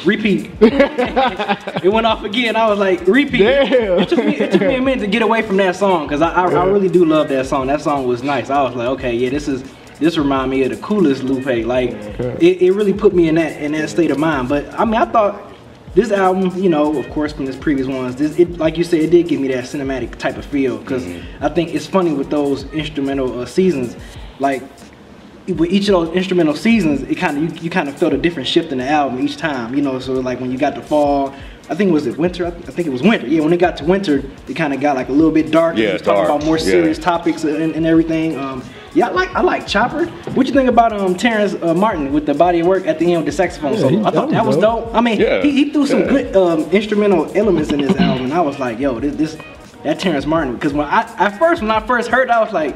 repeat. 0.05 0.51
it 0.61 1.91
went 1.91 2.05
off 2.05 2.23
again. 2.23 2.55
I 2.55 2.67
was 2.67 2.79
like, 2.79 3.05
repeat. 3.07 3.39
Damn. 3.39 3.99
It 3.99 4.09
took 4.09 4.19
me, 4.19 4.35
it 4.37 4.51
took 4.51 4.61
me 4.61 4.75
a 4.75 4.81
minute 4.81 5.01
to 5.01 5.07
get 5.07 5.21
away 5.21 5.41
from 5.41 5.57
that 5.57 5.75
song 5.75 6.05
because 6.07 6.21
I, 6.21 6.31
I, 6.31 6.43
I 6.51 6.65
really 6.65 6.89
do 6.89 7.05
love 7.05 7.29
that 7.29 7.45
song. 7.45 7.67
That 7.67 7.81
song 7.81 8.07
was 8.07 8.23
nice. 8.23 8.49
I 8.49 8.61
was 8.63 8.75
like, 8.75 8.87
okay, 8.89 9.13
yeah, 9.13 9.29
this 9.29 9.47
is 9.47 9.63
this 9.99 10.17
remind 10.17 10.49
me 10.51 10.63
of 10.63 10.69
the 10.69 10.77
coolest 10.77 11.23
Lupe. 11.23 11.65
Like, 11.65 11.91
it, 12.41 12.61
it 12.61 12.71
really 12.73 12.93
put 12.93 13.13
me 13.13 13.27
in 13.27 13.35
that 13.35 13.61
in 13.61 13.73
that 13.73 13.89
state 13.89 14.11
of 14.11 14.17
mind. 14.19 14.47
But 14.49 14.71
I 14.79 14.85
mean, 14.85 14.95
I 14.95 15.05
thought. 15.05 15.41
this 15.95 16.11
album, 16.11 16.51
you 16.61 16.69
know, 16.69 16.97
of 16.97 17.09
course, 17.09 17.33
from 17.33 17.45
his 17.47 17.57
previous 17.57 17.87
ones, 17.87 18.15
this 18.15 18.37
it 18.37 18.57
like 18.57 18.77
you 18.77 18.83
said, 18.83 18.99
it 19.01 19.09
did 19.09 19.27
give 19.27 19.41
me 19.41 19.47
that 19.49 19.63
cinematic 19.65 20.15
type 20.17 20.37
of 20.37 20.45
feel 20.45 20.77
because 20.77 21.03
Mm-hmm. 21.03 21.43
I 21.43 21.49
think 21.49 21.73
it's 21.73 21.87
funny 21.87 22.13
with 22.13 22.29
those 22.29 22.63
instrumental 22.71 23.41
uh, 23.41 23.45
seasons, 23.45 23.95
like 24.39 24.61
with 25.49 25.71
each 25.71 25.87
of 25.89 25.93
those 25.93 26.15
instrumental 26.15 26.55
seasons, 26.55 27.01
it 27.03 27.15
kind 27.15 27.37
of 27.37 27.43
you, 27.43 27.63
you 27.63 27.69
kind 27.69 27.89
of 27.89 27.97
felt 27.97 28.13
a 28.13 28.17
different 28.17 28.47
shift 28.47 28.71
in 28.71 28.77
the 28.77 28.87
album 28.87 29.19
each 29.19 29.37
time, 29.37 29.75
you 29.75 29.81
know. 29.81 29.99
So 29.99 30.13
like 30.13 30.39
when 30.39 30.51
you 30.51 30.57
got 30.57 30.75
to 30.75 30.81
fall, 30.81 31.33
I 31.69 31.75
think 31.75 31.91
was 31.91 32.07
it 32.07 32.17
winter? 32.17 32.45
I, 32.45 32.49
I 32.49 32.51
think 32.51 32.87
it 32.87 32.91
was 32.91 33.03
winter. 33.03 33.27
Yeah, 33.27 33.41
when 33.41 33.53
it 33.53 33.57
got 33.57 33.77
to 33.77 33.85
winter, 33.85 34.23
it 34.47 34.55
kind 34.55 34.73
of 34.73 34.79
got 34.81 34.95
like 34.95 35.09
a 35.09 35.11
little 35.11 35.31
bit 35.31 35.51
darker. 35.51 35.79
Yeah, 35.79 35.89
it 35.89 35.93
was 35.93 36.01
talking 36.01 36.25
dark, 36.25 36.29
about 36.29 36.45
more 36.45 36.57
yeah. 36.57 36.63
serious 36.63 36.97
topics 36.97 37.43
and, 37.43 37.73
and 37.73 37.85
everything. 37.85 38.37
Um, 38.37 38.63
yeah, 38.93 39.07
I 39.07 39.11
like 39.11 39.29
I 39.35 39.41
like 39.41 39.67
Chopper. 39.67 40.05
What 40.33 40.47
you 40.47 40.53
think 40.53 40.67
about 40.67 40.93
um 40.93 41.15
Terrace 41.15 41.55
uh, 41.61 41.73
Martin 41.73 42.11
with 42.11 42.25
the 42.25 42.33
body 42.33 42.61
of 42.61 42.67
work 42.67 42.87
at 42.87 42.97
the 42.97 43.13
end 43.13 43.17
with 43.17 43.27
the 43.27 43.31
saxophone 43.31 43.73
Yeah, 43.73 43.79
solo? 43.79 43.99
I 44.01 44.11
thought 44.11 44.29
that 44.29 44.31
that 44.31 44.45
was 44.45 44.55
was 44.55 44.63
dope. 44.63 44.95
I 44.95 45.01
mean, 45.01 45.19
Yeah, 45.19 45.43
he, 45.43 45.51
he 45.51 45.69
threw 45.69 45.85
some 45.85 45.99
yeah. 46.01 46.09
good 46.09 46.35
um, 46.35 46.61
instrumental 46.71 47.31
elements 47.37 47.71
in 47.71 47.81
this 47.81 47.95
album, 47.97 48.25
and 48.25 48.33
I 48.33 48.41
was 48.41 48.57
like, 48.57 48.79
yo, 48.79 48.99
this 48.99 49.15
this 49.15 49.37
that 49.83 49.99
Terrace 49.99 50.25
Martin. 50.25 50.55
Because 50.55 50.73
when 50.73 50.87
I 50.87 51.01
at 51.17 51.37
first 51.37 51.61
when 51.61 51.69
I 51.69 51.85
first 51.85 52.09
heard, 52.09 52.29
it, 52.29 52.31
I 52.31 52.43
was 52.43 52.53
like. 52.53 52.75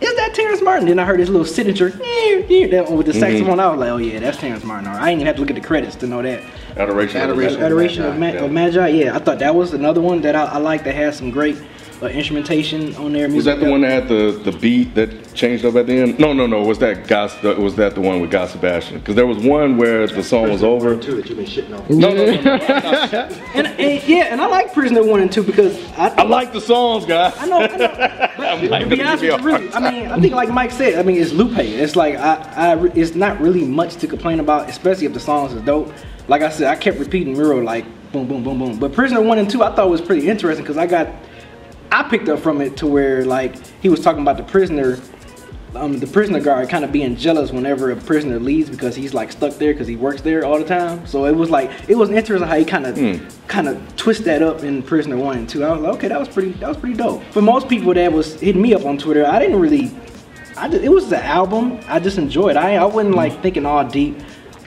Is 0.00 0.16
that 0.16 0.34
Terrace 0.34 0.62
Martin? 0.62 0.88
Then 0.88 0.98
I 0.98 1.04
heard 1.04 1.20
his 1.20 1.28
little 1.28 1.44
signature 1.46 1.90
that 1.90 2.84
one 2.88 2.96
with 2.96 3.06
the 3.06 3.12
saxophone. 3.12 3.52
Mm-hmm. 3.58 3.60
I 3.60 3.68
was 3.68 3.78
like, 3.80 3.88
"Oh 3.90 3.96
yeah, 3.98 4.18
that's 4.18 4.38
Terrace 4.38 4.64
Martin." 4.64 4.86
Right. 4.88 4.96
I 4.96 5.04
didn't 5.10 5.20
even 5.20 5.26
have 5.26 5.36
to 5.36 5.40
look 5.42 5.50
at 5.50 5.54
the 5.56 5.60
credits 5.60 5.96
to 5.96 6.06
know 6.06 6.22
that. 6.22 6.42
Adoration. 6.76 7.20
Adoration. 7.20 7.54
Magi. 7.54 7.66
Adoration 7.66 8.02
of, 8.04 8.18
Ma- 8.18 8.26
Yeah. 8.28 8.44
of 8.44 8.50
Magi. 8.50 8.88
Yeah, 8.88 9.14
I 9.16 9.18
thought 9.18 9.38
that 9.40 9.54
was 9.54 9.74
another 9.74 10.00
one 10.00 10.20
that 10.22 10.34
I, 10.36 10.44
I 10.44 10.58
like 10.58 10.84
that 10.84 10.94
has 10.94 11.16
some 11.18 11.30
great 11.30 11.56
uh, 12.02 12.06
instrumentation 12.06 12.94
on 12.96 13.12
there. 13.12 13.28
Was 13.28 13.44
that 13.44 13.60
the 13.60 13.70
one 13.70 13.82
that 13.82 13.90
had 13.90 14.08
the, 14.08 14.40
the 14.44 14.52
beat 14.52 14.94
that 14.94 15.34
changed 15.34 15.64
up 15.64 15.74
at 15.76 15.86
the 15.86 15.94
end? 15.94 16.18
No, 16.18 16.32
no, 16.32 16.46
no. 16.46 16.62
Was 16.62 16.78
that 16.78 17.06
Gus? 17.06 17.42
Was 17.42 17.76
that 17.76 17.94
the 17.94 18.00
one 18.00 18.20
with 18.20 18.30
Guy 18.30 18.46
Sebastian? 18.46 18.98
Because 19.00 19.14
there 19.14 19.26
was 19.26 19.38
one 19.38 19.76
where 19.76 20.06
the 20.06 20.22
song 20.22 20.50
was 20.50 20.62
over. 20.62 20.96
Two 20.96 21.16
that 21.16 21.28
you've 21.28 21.38
been 21.38 21.46
shitting 21.46 21.78
on. 21.78 21.98
No, 21.98 22.14
no, 22.14 22.24
no. 22.24 22.56
no. 22.56 23.36
And, 23.54 23.66
and 23.66 24.08
yeah, 24.08 24.24
and 24.30 24.40
I 24.40 24.46
like 24.46 24.72
Prisoner 24.72 25.02
One 25.02 25.20
and 25.20 25.30
Two 25.30 25.42
because 25.42 25.76
I, 25.92 26.08
I 26.08 26.22
like 26.22 26.52
the 26.52 26.60
songs, 26.60 27.04
guys. 27.04 27.34
I 27.36 27.46
know, 27.46 27.58
I 27.58 27.76
know. 27.76 28.26
But 28.40 28.78
to 28.78 28.86
be 28.86 29.02
honest 29.02 29.22
with 29.22 29.32
you, 29.32 29.46
really, 29.46 29.72
I 29.72 29.90
mean, 29.90 30.10
I 30.10 30.18
think 30.18 30.34
like 30.34 30.48
Mike 30.48 30.70
said, 30.70 30.98
I 30.98 31.02
mean, 31.02 31.20
it's 31.20 31.32
Lupe. 31.32 31.58
It's 31.58 31.96
like 31.96 32.16
I, 32.16 32.34
I, 32.56 32.86
it's 32.94 33.14
not 33.14 33.40
really 33.40 33.64
much 33.64 33.96
to 33.96 34.06
complain 34.06 34.40
about, 34.40 34.68
especially 34.68 35.06
if 35.06 35.12
the 35.12 35.20
songs 35.20 35.52
is 35.52 35.62
dope. 35.62 35.92
Like 36.28 36.42
I 36.42 36.48
said, 36.48 36.68
I 36.68 36.76
kept 36.76 36.98
repeating 36.98 37.34
Mural 37.34 37.62
like 37.62 37.84
boom, 38.12 38.26
boom, 38.26 38.42
boom, 38.42 38.58
boom. 38.58 38.78
But 38.78 38.92
Prisoner 38.92 39.20
One 39.20 39.38
and 39.38 39.50
Two, 39.50 39.62
I 39.62 39.74
thought 39.74 39.88
was 39.88 40.00
pretty 40.00 40.28
interesting 40.28 40.64
because 40.64 40.76
I 40.76 40.86
got, 40.86 41.08
I 41.92 42.02
picked 42.08 42.28
up 42.28 42.38
from 42.38 42.60
it 42.60 42.76
to 42.78 42.86
where 42.86 43.24
like 43.24 43.54
he 43.82 43.88
was 43.88 44.00
talking 44.00 44.22
about 44.22 44.36
the 44.36 44.44
prisoner. 44.44 44.98
Um, 45.72 46.00
the 46.00 46.06
prisoner 46.08 46.40
guard 46.40 46.68
kind 46.68 46.84
of 46.84 46.90
being 46.90 47.14
jealous 47.14 47.52
whenever 47.52 47.92
a 47.92 47.96
prisoner 47.96 48.40
leaves 48.40 48.68
because 48.68 48.96
he's 48.96 49.14
like 49.14 49.30
stuck 49.30 49.54
there 49.54 49.72
because 49.72 49.86
he 49.86 49.94
works 49.94 50.20
there 50.20 50.44
all 50.44 50.58
the 50.58 50.64
time. 50.64 51.06
So 51.06 51.26
it 51.26 51.32
was 51.32 51.48
like 51.48 51.70
it 51.88 51.94
was 51.96 52.10
interesting 52.10 52.48
how 52.48 52.56
he 52.56 52.64
kind 52.64 52.86
of 52.86 53.46
kind 53.46 53.68
of 53.68 53.96
twist 53.96 54.24
that 54.24 54.42
up 54.42 54.64
in 54.64 54.82
Prisoner 54.82 55.16
One 55.16 55.38
and 55.38 55.48
Two. 55.48 55.64
I 55.64 55.70
was 55.72 55.80
like, 55.80 55.94
okay, 55.94 56.08
that 56.08 56.18
was 56.18 56.28
pretty 56.28 56.50
that 56.54 56.68
was 56.68 56.76
pretty 56.76 56.96
dope. 56.96 57.22
For 57.30 57.40
most 57.40 57.68
people 57.68 57.94
that 57.94 58.12
was 58.12 58.40
hitting 58.40 58.60
me 58.60 58.74
up 58.74 58.84
on 58.84 58.98
Twitter, 58.98 59.24
I 59.24 59.38
didn't 59.38 59.60
really. 59.60 59.92
I 60.56 60.68
just, 60.68 60.82
it 60.82 60.88
was 60.88 61.08
the 61.08 61.24
album. 61.24 61.78
I 61.86 62.00
just 62.00 62.18
enjoyed. 62.18 62.56
I 62.56 62.74
I 62.74 62.84
wasn't 62.84 63.14
like 63.14 63.40
thinking 63.40 63.64
all 63.64 63.84
deep, 63.88 64.18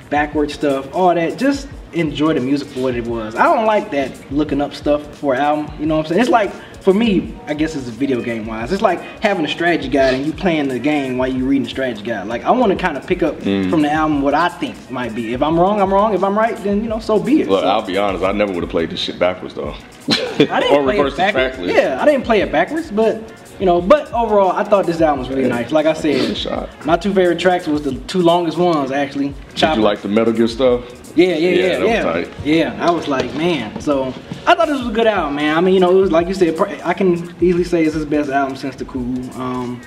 backward 0.10 0.52
stuff, 0.52 0.88
all 0.96 1.14
that. 1.14 1.38
Just 1.38 1.68
enjoy 1.92 2.34
the 2.34 2.40
music 2.40 2.70
for 2.70 2.80
what 2.80 2.96
it 2.96 3.06
was. 3.06 3.36
I 3.36 3.44
don't 3.44 3.66
like 3.66 3.92
that 3.92 4.32
looking 4.32 4.62
up 4.62 4.74
stuff 4.74 5.06
for 5.18 5.34
an 5.34 5.42
album. 5.42 5.80
You 5.82 5.86
know 5.86 5.98
what 5.98 6.06
I'm 6.06 6.10
saying? 6.10 6.22
It's 6.22 6.30
like 6.30 6.54
for 6.84 6.94
me, 6.94 7.34
I 7.48 7.54
guess 7.54 7.78
it's 7.78 7.88
a 7.88 7.92
video 7.92 8.22
game 8.22 8.46
wise. 8.46 8.74
It's 8.74 8.82
like 8.82 9.00
having 9.22 9.46
a 9.46 9.48
strategy 9.48 9.88
guide 9.88 10.16
and 10.16 10.26
you 10.26 10.34
playing 10.34 10.68
the 10.68 10.80
game 10.80 11.18
while 11.18 11.30
you 11.30 11.46
reading 11.46 11.64
the 11.64 11.70
strategy 11.70 12.04
guide. 12.04 12.28
Like 12.28 12.44
I 12.44 12.52
want 12.52 12.74
to 12.74 12.78
kind 12.78 12.98
of 12.98 13.08
pick 13.08 13.24
up 13.24 13.36
mm. 13.38 13.70
from 13.70 13.82
the 13.82 13.90
album 13.90 14.22
what 14.22 14.34
I 14.34 14.50
think 14.50 14.92
might 14.92 15.16
be. 15.16 15.34
If 15.34 15.42
I'm 15.42 15.58
wrong, 15.58 15.80
I'm 15.80 15.94
wrong. 15.94 16.14
If 16.14 16.26
I'm 16.26 16.38
right, 16.38 16.58
then 16.58 16.84
you 16.84 16.90
know, 16.90 17.00
so 17.00 17.18
be 17.20 17.42
it. 17.42 17.48
Look, 17.48 17.62
So- 17.62 17.68
I'll 17.68 17.86
be 17.86 17.98
honest. 17.98 18.26
I 18.26 18.34
never 18.34 18.52
would 18.52 18.64
have 18.64 18.70
played 18.70 18.90
this 18.90 19.00
shit 19.00 19.18
backwards 19.18 19.54
though. 19.54 19.74
I 20.10 20.60
didn't 20.60 20.74
or 20.74 20.84
play 20.84 20.98
reverse 20.98 21.14
it 21.14 21.34
backwards. 21.34 21.72
Yeah, 21.72 22.02
I 22.02 22.06
didn't 22.06 22.26
play 22.26 22.42
it 22.42 22.52
backwards, 22.52 22.92
but 22.92 23.32
you 23.64 23.66
know, 23.68 23.80
but 23.80 24.12
overall, 24.12 24.52
I 24.52 24.66
thought 24.66 24.86
this 24.86 25.00
album 25.00 25.20
was 25.20 25.30
really 25.30 25.48
nice. 25.48 25.72
Like 25.72 25.86
I 25.86 25.94
said, 25.94 26.76
my 26.86 26.98
two 26.98 27.14
favorite 27.14 27.40
tracks 27.40 27.66
was 27.66 27.82
the 27.82 27.96
two 28.08 28.22
longest 28.22 28.58
ones 28.58 28.92
actually. 28.92 29.34
Did 29.56 29.78
you 29.78 29.82
like 29.82 30.02
the 30.02 30.10
Metal 30.10 30.34
Gear 30.34 30.50
stuff? 30.50 30.84
Yeah, 31.16 31.28
yeah, 31.28 31.50
Yeah, 31.50 31.78
yeah, 31.78 32.18
yeah. 32.18 32.28
Yeah, 32.76 32.86
I 32.86 32.92
was 32.92 33.08
like, 33.08 33.34
man. 33.36 33.80
So 33.80 34.08
I 34.46 34.54
thought 34.54 34.68
this 34.68 34.80
was 34.80 34.90
a 34.90 34.92
good 34.92 35.08
album, 35.08 35.36
man. 35.36 35.56
I 35.58 35.62
mean, 35.62 35.76
you 35.76 35.80
know, 35.80 35.98
it 35.98 36.02
was 36.02 36.12
like 36.12 36.28
you 36.28 36.34
said. 36.34 36.60
I 36.84 36.94
can 36.94 37.14
easily 37.42 37.64
say 37.64 37.86
it's 37.86 37.96
his 37.96 38.04
best 38.04 38.30
album 38.30 38.58
since 38.58 38.76
the 38.76 38.84
Cool. 38.84 39.32
Um, 39.40 39.82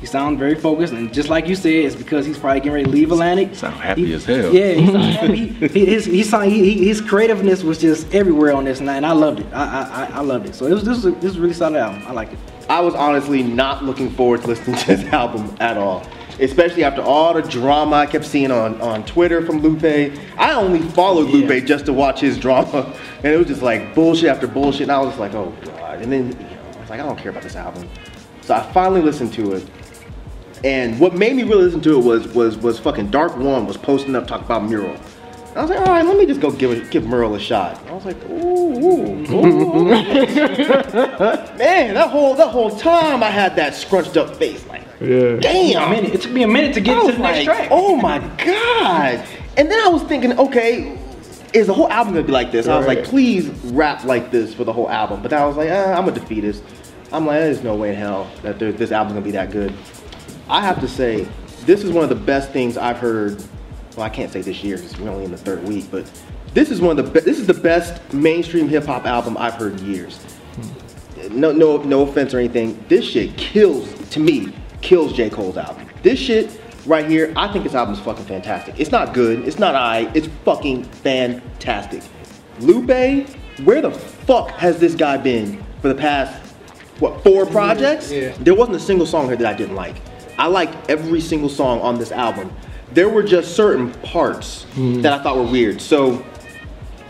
he 0.00 0.06
sounds 0.08 0.36
very 0.40 0.56
focused, 0.56 0.92
and 0.92 1.14
just 1.14 1.28
like 1.28 1.46
you 1.46 1.54
said, 1.54 1.74
it's 1.74 1.94
because 1.94 2.26
he's 2.26 2.36
probably 2.40 2.58
getting 2.58 2.72
ready 2.72 2.84
to 2.86 2.90
leave 2.90 3.12
Atlantic. 3.12 3.54
Sound 3.54 3.76
happy 3.76 4.06
He- 4.06 4.14
as 4.14 4.24
hell. 4.24 4.52
Yeah, 4.52 4.72
he 4.72 4.86
sound 4.88 5.04
happy. 5.20 5.46
He, 5.68 5.86
his, 5.86 6.06
he 6.06 6.24
sound, 6.24 6.50
he, 6.50 6.74
he- 6.74 6.88
his 6.88 7.00
creativeness 7.00 7.62
was 7.62 7.78
just 7.78 8.12
everywhere 8.12 8.52
on 8.52 8.64
this 8.64 8.80
night, 8.80 8.96
and 8.96 9.06
I 9.06 9.12
loved 9.12 9.38
it. 9.38 9.46
I, 9.52 9.62
I, 9.62 10.04
I- 10.06 10.18
I 10.18 10.20
loved 10.22 10.48
it. 10.48 10.56
So 10.56 10.66
it 10.66 10.72
was 10.72 10.82
this 10.82 10.96
was 10.96 11.06
a, 11.06 11.10
this 11.12 11.24
was 11.26 11.36
a 11.36 11.40
really 11.40 11.54
solid 11.54 11.78
album. 11.78 12.02
I 12.08 12.10
liked 12.12 12.32
it. 12.32 12.38
I 12.72 12.80
was 12.80 12.94
honestly 12.94 13.42
not 13.42 13.84
looking 13.84 14.08
forward 14.08 14.40
to 14.40 14.46
listening 14.46 14.78
to 14.78 14.86
this 14.86 15.04
album 15.12 15.54
at 15.60 15.76
all. 15.76 16.06
Especially 16.40 16.84
after 16.84 17.02
all 17.02 17.34
the 17.34 17.42
drama 17.42 17.96
I 17.96 18.06
kept 18.06 18.24
seeing 18.24 18.50
on, 18.50 18.80
on 18.80 19.04
Twitter 19.04 19.44
from 19.44 19.58
Lupe. 19.60 19.84
I 20.38 20.54
only 20.54 20.80
followed 20.80 21.28
Yeah. 21.28 21.46
Lupe 21.48 21.66
just 21.66 21.84
to 21.84 21.92
watch 21.92 22.20
his 22.20 22.38
drama. 22.38 22.90
And 23.22 23.26
it 23.32 23.36
was 23.36 23.46
just 23.46 23.60
like 23.60 23.94
bullshit 23.94 24.30
after 24.30 24.46
bullshit. 24.46 24.84
And 24.84 24.92
I 24.92 24.98
was 25.00 25.10
just 25.10 25.20
like, 25.20 25.34
oh 25.34 25.54
god. 25.66 26.00
And 26.00 26.10
then 26.10 26.28
you 26.32 26.38
know, 26.38 26.62
I 26.74 26.80
was 26.80 26.88
like, 26.88 26.98
I 27.00 27.04
don't 27.04 27.18
care 27.18 27.30
about 27.30 27.42
this 27.42 27.56
album. 27.56 27.86
So 28.40 28.54
I 28.54 28.62
finally 28.72 29.02
listened 29.02 29.34
to 29.34 29.52
it. 29.52 29.68
And 30.64 30.98
what 30.98 31.14
made 31.14 31.36
me 31.36 31.42
really 31.42 31.64
listen 31.64 31.82
to 31.82 31.98
it 31.98 32.02
was 32.02 32.26
was 32.28 32.56
was 32.56 32.78
fucking 32.78 33.10
Dark 33.10 33.36
One 33.36 33.66
was 33.66 33.76
posting 33.76 34.16
up 34.16 34.26
talking 34.26 34.46
about 34.46 34.64
Mural. 34.64 34.96
I 35.54 35.60
was 35.60 35.70
like, 35.70 35.80
all 35.80 35.86
right, 35.86 36.04
let 36.04 36.16
me 36.16 36.24
just 36.24 36.40
go 36.40 36.50
give 36.50 36.70
it, 36.70 36.90
give 36.90 37.06
Mural 37.06 37.34
a 37.34 37.40
shot. 37.40 37.78
I 37.86 37.92
was 37.92 38.06
like, 38.06 38.16
ooh, 38.24 38.72
ooh, 38.78 39.34
ooh. 39.34 39.84
man, 41.58 41.94
that 41.94 42.08
whole 42.10 42.34
that 42.34 42.48
whole 42.48 42.70
time 42.76 43.22
I 43.22 43.28
had 43.28 43.54
that 43.56 43.74
scrunched 43.74 44.16
up 44.16 44.34
face, 44.36 44.66
like, 44.66 44.82
Yeah. 45.00 45.36
Damn. 45.36 45.90
minute. 45.90 46.14
It 46.14 46.22
took 46.22 46.32
me 46.32 46.42
a 46.42 46.48
minute 46.48 46.72
to 46.74 46.80
get 46.80 46.98
to 46.98 47.06
was 47.06 47.16
the 47.16 47.22
next 47.22 47.46
like, 47.46 47.56
track. 47.56 47.68
oh 47.70 47.96
my 47.96 48.18
god. 48.38 49.26
And 49.58 49.70
then 49.70 49.78
I 49.84 49.88
was 49.88 50.02
thinking, 50.04 50.38
okay, 50.38 50.98
is 51.52 51.66
the 51.66 51.74
whole 51.74 51.90
album 51.90 52.14
gonna 52.14 52.26
be 52.26 52.32
like 52.32 52.50
this? 52.50 52.66
I 52.66 52.78
was 52.78 52.86
like, 52.86 53.04
please 53.04 53.48
rap 53.72 54.04
like 54.04 54.30
this 54.30 54.54
for 54.54 54.64
the 54.64 54.72
whole 54.72 54.88
album. 54.88 55.20
But 55.20 55.32
then 55.32 55.42
I 55.42 55.44
was 55.44 55.56
like, 55.58 55.68
eh, 55.68 55.92
I'm 55.92 56.08
a 56.08 56.12
defeatist. 56.12 56.62
I'm 57.12 57.26
like, 57.26 57.40
there's 57.40 57.62
no 57.62 57.74
way 57.76 57.90
in 57.90 57.96
hell 57.96 58.30
that 58.42 58.58
this 58.58 58.90
album's 58.90 59.12
gonna 59.12 59.24
be 59.24 59.32
that 59.32 59.50
good. 59.50 59.74
I 60.48 60.62
have 60.62 60.80
to 60.80 60.88
say, 60.88 61.28
this 61.66 61.84
is 61.84 61.90
one 61.90 62.04
of 62.04 62.08
the 62.08 62.16
best 62.16 62.52
things 62.52 62.78
I've 62.78 62.98
heard. 62.98 63.42
Well, 63.96 64.06
I 64.06 64.08
can't 64.08 64.32
say 64.32 64.42
this 64.42 64.62
year 64.64 64.76
because 64.76 64.98
we're 64.98 65.10
only 65.10 65.24
in 65.24 65.30
the 65.30 65.36
third 65.36 65.62
week, 65.64 65.86
but 65.90 66.10
this 66.54 66.70
is 66.70 66.80
one 66.80 66.98
of 66.98 67.12
the 67.12 67.20
this 67.20 67.38
is 67.38 67.46
the 67.46 67.54
best 67.54 68.12
mainstream 68.12 68.68
hip 68.68 68.84
hop 68.84 69.06
album 69.06 69.36
I've 69.38 69.54
heard 69.54 69.78
in 69.80 69.92
years. 69.92 70.24
No, 71.30 71.52
no, 71.52 71.78
no 71.78 72.02
offense 72.02 72.34
or 72.34 72.38
anything. 72.38 72.82
This 72.88 73.04
shit 73.04 73.36
kills 73.36 73.92
to 74.10 74.20
me 74.20 74.52
kills 74.80 75.12
J 75.12 75.30
Cole's 75.30 75.56
album. 75.56 75.88
This 76.02 76.18
shit 76.18 76.60
right 76.86 77.08
here, 77.08 77.32
I 77.36 77.50
think 77.52 77.64
this 77.64 77.74
album's 77.74 78.00
fucking 78.00 78.24
fantastic. 78.24 78.78
It's 78.78 78.90
not 78.90 79.14
good. 79.14 79.46
It's 79.46 79.58
not 79.58 79.74
I. 79.74 80.10
It's 80.14 80.26
fucking 80.44 80.84
fantastic. 80.84 82.02
Lupe, 82.60 83.28
where 83.64 83.80
the 83.80 83.90
fuck 83.90 84.50
has 84.50 84.78
this 84.78 84.94
guy 84.94 85.16
been 85.16 85.64
for 85.80 85.88
the 85.88 85.94
past 85.94 86.40
what 86.98 87.22
four 87.22 87.46
projects? 87.46 88.12
Yeah. 88.12 88.34
There 88.38 88.54
wasn't 88.54 88.76
a 88.76 88.80
single 88.80 89.06
song 89.06 89.26
here 89.26 89.36
that 89.36 89.46
I 89.46 89.54
didn't 89.56 89.74
like. 89.74 89.96
I 90.38 90.46
liked 90.46 90.90
every 90.90 91.20
single 91.20 91.48
song 91.48 91.80
on 91.80 91.98
this 91.98 92.12
album. 92.12 92.54
There 92.94 93.08
were 93.08 93.22
just 93.22 93.54
certain 93.56 93.90
parts 94.02 94.66
that 94.76 95.12
I 95.12 95.22
thought 95.22 95.36
were 95.36 95.42
weird. 95.50 95.80
So 95.80 96.24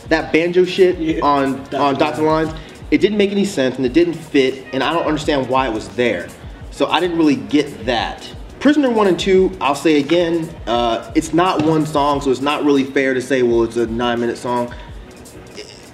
that 0.09 0.33
banjo 0.33 0.65
shit 0.65 0.99
Yeah. 0.99 1.21
on 1.23 1.61
on 1.75 1.97
Dots 1.97 2.19
and 2.19 2.27
Lines, 2.27 2.51
it 2.91 2.99
didn't 3.01 3.19
make 3.19 3.33
any 3.33 3.45
sense 3.45 3.77
and 3.77 3.87
it 3.87 3.93
didn't 3.93 4.15
fit, 4.15 4.65
and 4.73 4.83
I 4.83 4.93
don't 4.93 5.07
understand 5.07 5.49
why 5.49 5.67
it 5.69 5.73
was 5.73 5.89
there. 5.91 6.29
So 6.71 6.87
I 6.87 7.01
didn't 7.01 7.17
really 7.19 7.37
get 7.37 7.87
that. 7.87 8.27
Prisoner 8.61 8.91
one 8.91 9.09
and 9.09 9.19
two, 9.19 9.51
I'll 9.61 9.75
say 9.75 9.99
again, 9.99 10.49
uh, 10.69 11.11
it's 11.17 11.35
not 11.35 11.63
one 11.65 11.85
song, 11.85 12.21
so 12.21 12.31
it's 12.31 12.41
not 12.41 12.65
really 12.65 12.85
fair 12.85 13.13
to 13.13 13.21
say, 13.21 13.43
well, 13.43 13.65
it's 13.65 13.77
a 13.77 13.87
nine 13.87 14.21
minute 14.21 14.39
song. 14.39 14.73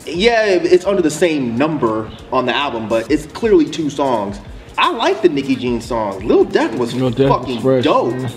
Yeah, 0.07 0.45
it's 0.47 0.87
under 0.87 1.03
the 1.03 1.11
same 1.11 1.57
number 1.57 2.11
on 2.33 2.47
the 2.47 2.55
album, 2.55 2.89
but 2.89 3.11
it's 3.11 3.27
clearly 3.27 3.65
two 3.67 3.91
songs. 3.91 4.39
I 4.79 4.91
like 4.93 5.23
the 5.23 5.29
Nikki 5.29 5.55
Jean 5.57 5.81
song. 5.81 6.27
Lil 6.27 6.45
Death 6.45 6.77
was 6.79 6.95
was 6.95 7.15
fucking 7.15 7.61
fresh, 7.61 7.85
dope. 7.85 8.15
yeah. 8.15 8.29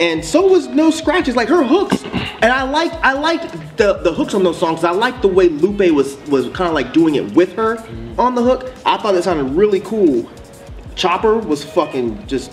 And 0.00 0.24
so 0.24 0.46
was 0.46 0.66
No 0.66 0.90
Scratches, 0.90 1.36
like 1.36 1.48
her 1.48 1.62
hooks. 1.62 2.02
And 2.04 2.46
I 2.46 2.62
like 2.62 2.90
I 3.04 3.12
liked 3.12 3.52
the, 3.76 3.94
the 4.02 4.12
hooks 4.12 4.32
on 4.32 4.42
those 4.42 4.58
songs. 4.58 4.82
I 4.82 4.92
liked 4.92 5.20
the 5.20 5.28
way 5.28 5.50
Lupe 5.50 5.92
was 5.92 6.16
was 6.28 6.46
kind 6.48 6.68
of 6.68 6.74
like 6.74 6.94
doing 6.94 7.16
it 7.16 7.34
with 7.34 7.52
her 7.52 7.76
on 8.18 8.34
the 8.34 8.42
hook. 8.42 8.72
I 8.86 8.96
thought 8.96 9.14
it 9.14 9.22
sounded 9.24 9.52
really 9.54 9.80
cool. 9.80 10.28
Chopper 10.94 11.36
was 11.36 11.62
fucking 11.62 12.26
just 12.26 12.50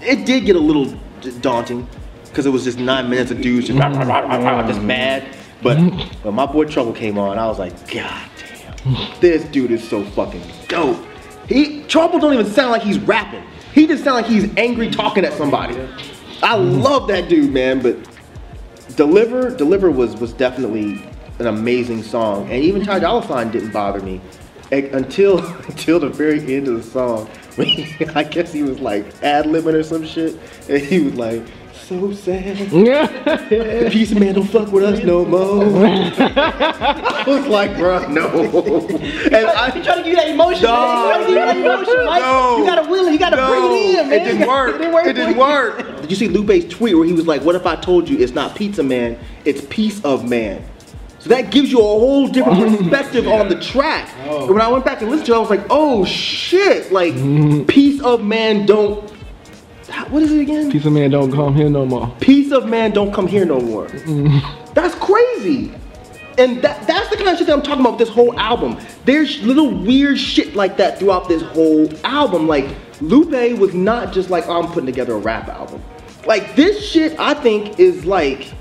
it 0.00 0.26
did 0.26 0.44
get 0.44 0.56
a 0.56 0.60
little 0.60 0.92
daunting 1.40 1.88
because 2.24 2.46
it 2.46 2.50
was 2.50 2.64
just 2.64 2.78
nine 2.78 3.08
minutes 3.08 3.30
of 3.30 3.40
dudes 3.40 3.68
just, 3.68 3.78
just 4.66 4.82
mad. 4.82 5.36
But 5.62 5.76
when 6.24 6.34
my 6.34 6.46
boy 6.46 6.64
Trouble 6.64 6.92
came 6.92 7.16
on, 7.16 7.38
I 7.38 7.46
was 7.46 7.60
like, 7.60 7.72
God 7.92 8.28
damn, 8.38 9.20
this 9.20 9.44
dude 9.44 9.70
is 9.70 9.88
so 9.88 10.04
fucking 10.04 10.42
dope. 10.66 11.04
He 11.48 11.84
Trouble 11.84 12.18
don't 12.18 12.34
even 12.34 12.46
sound 12.46 12.72
like 12.72 12.82
he's 12.82 12.98
rapping. 12.98 13.44
He 13.72 13.86
just 13.86 14.02
sound 14.02 14.16
like 14.16 14.26
he's 14.26 14.52
angry 14.56 14.90
talking 14.90 15.24
at 15.24 15.32
somebody. 15.34 15.76
I 16.42 16.56
love 16.56 17.08
that 17.08 17.28
dude, 17.28 17.52
man. 17.52 17.80
But 17.80 17.96
Deliver, 18.96 19.54
Deliver 19.54 19.90
was 19.90 20.16
was 20.16 20.32
definitely 20.32 21.02
an 21.38 21.46
amazing 21.46 22.02
song, 22.02 22.50
and 22.50 22.62
even 22.62 22.84
Ty 22.84 23.00
Dolla 23.00 23.26
Sign 23.26 23.50
didn't 23.50 23.72
bother 23.72 24.00
me 24.00 24.20
until 24.70 25.38
until 25.68 26.00
the 26.00 26.08
very 26.08 26.54
end 26.54 26.68
of 26.68 26.76
the 26.76 26.82
song. 26.82 27.28
I 28.14 28.22
guess 28.22 28.52
he 28.52 28.62
was 28.62 28.78
like 28.80 29.04
ad 29.22 29.46
libbing 29.46 29.74
or 29.74 29.82
some 29.82 30.04
shit, 30.06 30.38
and 30.68 30.80
he 30.80 31.00
was 31.00 31.14
like, 31.14 31.42
"So 31.72 32.12
sad." 32.12 32.56
The 33.48 33.88
piece 33.90 34.12
of 34.12 34.20
man 34.20 34.34
don't 34.34 34.46
fuck 34.46 34.70
with 34.70 34.84
us 34.84 35.02
no 35.02 35.24
more. 35.24 35.64
I 35.64 37.24
was 37.26 37.46
like, 37.46 37.76
bro, 37.76 38.06
no. 38.08 38.28
And 38.28 39.46
I, 39.46 39.70
He 39.70 39.82
trying 39.82 39.98
to 39.98 40.02
give 40.02 40.06
you 40.08 40.16
that 40.16 40.28
emotion. 40.28 40.60
He 40.60 40.66
trying 40.66 41.20
to 41.20 41.26
give 41.26 41.30
you 41.30 41.34
that 41.36 41.56
emotion, 41.56 42.04
Mike. 42.04 42.20
No. 42.22 42.58
You 42.58 42.66
gotta 42.66 42.88
will 42.90 43.06
it. 43.06 43.12
You 43.12 43.18
gotta 43.18 43.36
no, 43.36 43.48
bring 43.48 43.64
it 43.64 44.00
in, 44.00 44.08
man. 44.10 44.20
it 44.20 44.24
didn't 44.24 44.48
work. 44.48 44.74
It 44.74 44.78
didn't 44.78 44.92
work. 44.94 45.06
It 45.06 45.12
didn't 45.14 45.36
work. 45.36 45.97
Did 46.08 46.18
you 46.18 46.26
see 46.26 46.32
Lupe's 46.32 46.74
tweet 46.74 46.96
where 46.96 47.04
he 47.04 47.12
was 47.12 47.26
like, 47.26 47.42
"What 47.42 47.54
if 47.54 47.66
I 47.66 47.76
told 47.76 48.08
you 48.08 48.16
it's 48.18 48.32
not 48.32 48.56
pizza 48.56 48.82
man, 48.82 49.18
it's 49.44 49.60
piece 49.66 50.02
of 50.06 50.26
man?" 50.26 50.64
So 51.18 51.28
that 51.28 51.50
gives 51.50 51.70
you 51.70 51.80
a 51.80 51.82
whole 51.82 52.28
different 52.28 52.78
perspective 52.78 53.28
on 53.28 53.50
the 53.50 53.60
track. 53.60 54.08
Oh. 54.24 54.46
And 54.46 54.54
when 54.54 54.62
I 54.62 54.68
went 54.68 54.86
back 54.86 55.02
and 55.02 55.10
listened 55.10 55.26
to 55.26 55.34
it, 55.34 55.36
I 55.36 55.38
was 55.38 55.50
like, 55.50 55.66
"Oh 55.68 56.06
shit!" 56.06 56.90
Like, 56.90 57.12
piece 57.68 58.00
of 58.02 58.24
man 58.24 58.64
don't. 58.64 59.10
What 60.08 60.22
is 60.22 60.32
it 60.32 60.40
again? 60.40 60.72
Piece 60.72 60.86
of 60.86 60.94
man 60.94 61.10
don't 61.10 61.30
come 61.30 61.54
here 61.54 61.68
no 61.68 61.84
more. 61.84 62.10
Piece 62.20 62.52
of 62.52 62.66
man 62.66 62.92
don't 62.92 63.12
come 63.12 63.26
here 63.26 63.44
no 63.44 63.60
more. 63.60 63.88
Mm-hmm. 63.88 64.72
That's 64.72 64.94
crazy. 64.94 65.74
And 66.38 66.62
that, 66.62 66.86
that's 66.86 67.10
the 67.10 67.16
kind 67.16 67.28
of 67.28 67.36
shit 67.36 67.48
that 67.48 67.52
I'm 67.52 67.62
talking 67.62 67.80
about 67.80 67.98
with 67.98 68.06
this 68.06 68.14
whole 68.14 68.38
album. 68.38 68.78
There's 69.04 69.42
little 69.42 69.74
weird 69.74 70.18
shit 70.18 70.54
like 70.54 70.78
that 70.78 70.98
throughout 70.98 71.28
this 71.28 71.42
whole 71.42 71.90
album. 72.06 72.46
Like, 72.46 72.68
Lupe 73.00 73.58
was 73.58 73.74
not 73.74 74.12
just 74.12 74.30
like, 74.30 74.46
oh, 74.46 74.62
I'm 74.62 74.68
putting 74.70 74.86
together 74.86 75.14
a 75.14 75.18
rap 75.18 75.48
album. 75.48 75.82
Like, 76.28 76.54
this 76.54 76.86
shit, 76.88 77.18
I 77.18 77.34
think, 77.34 77.80
is 77.80 78.04
like, 78.04 78.52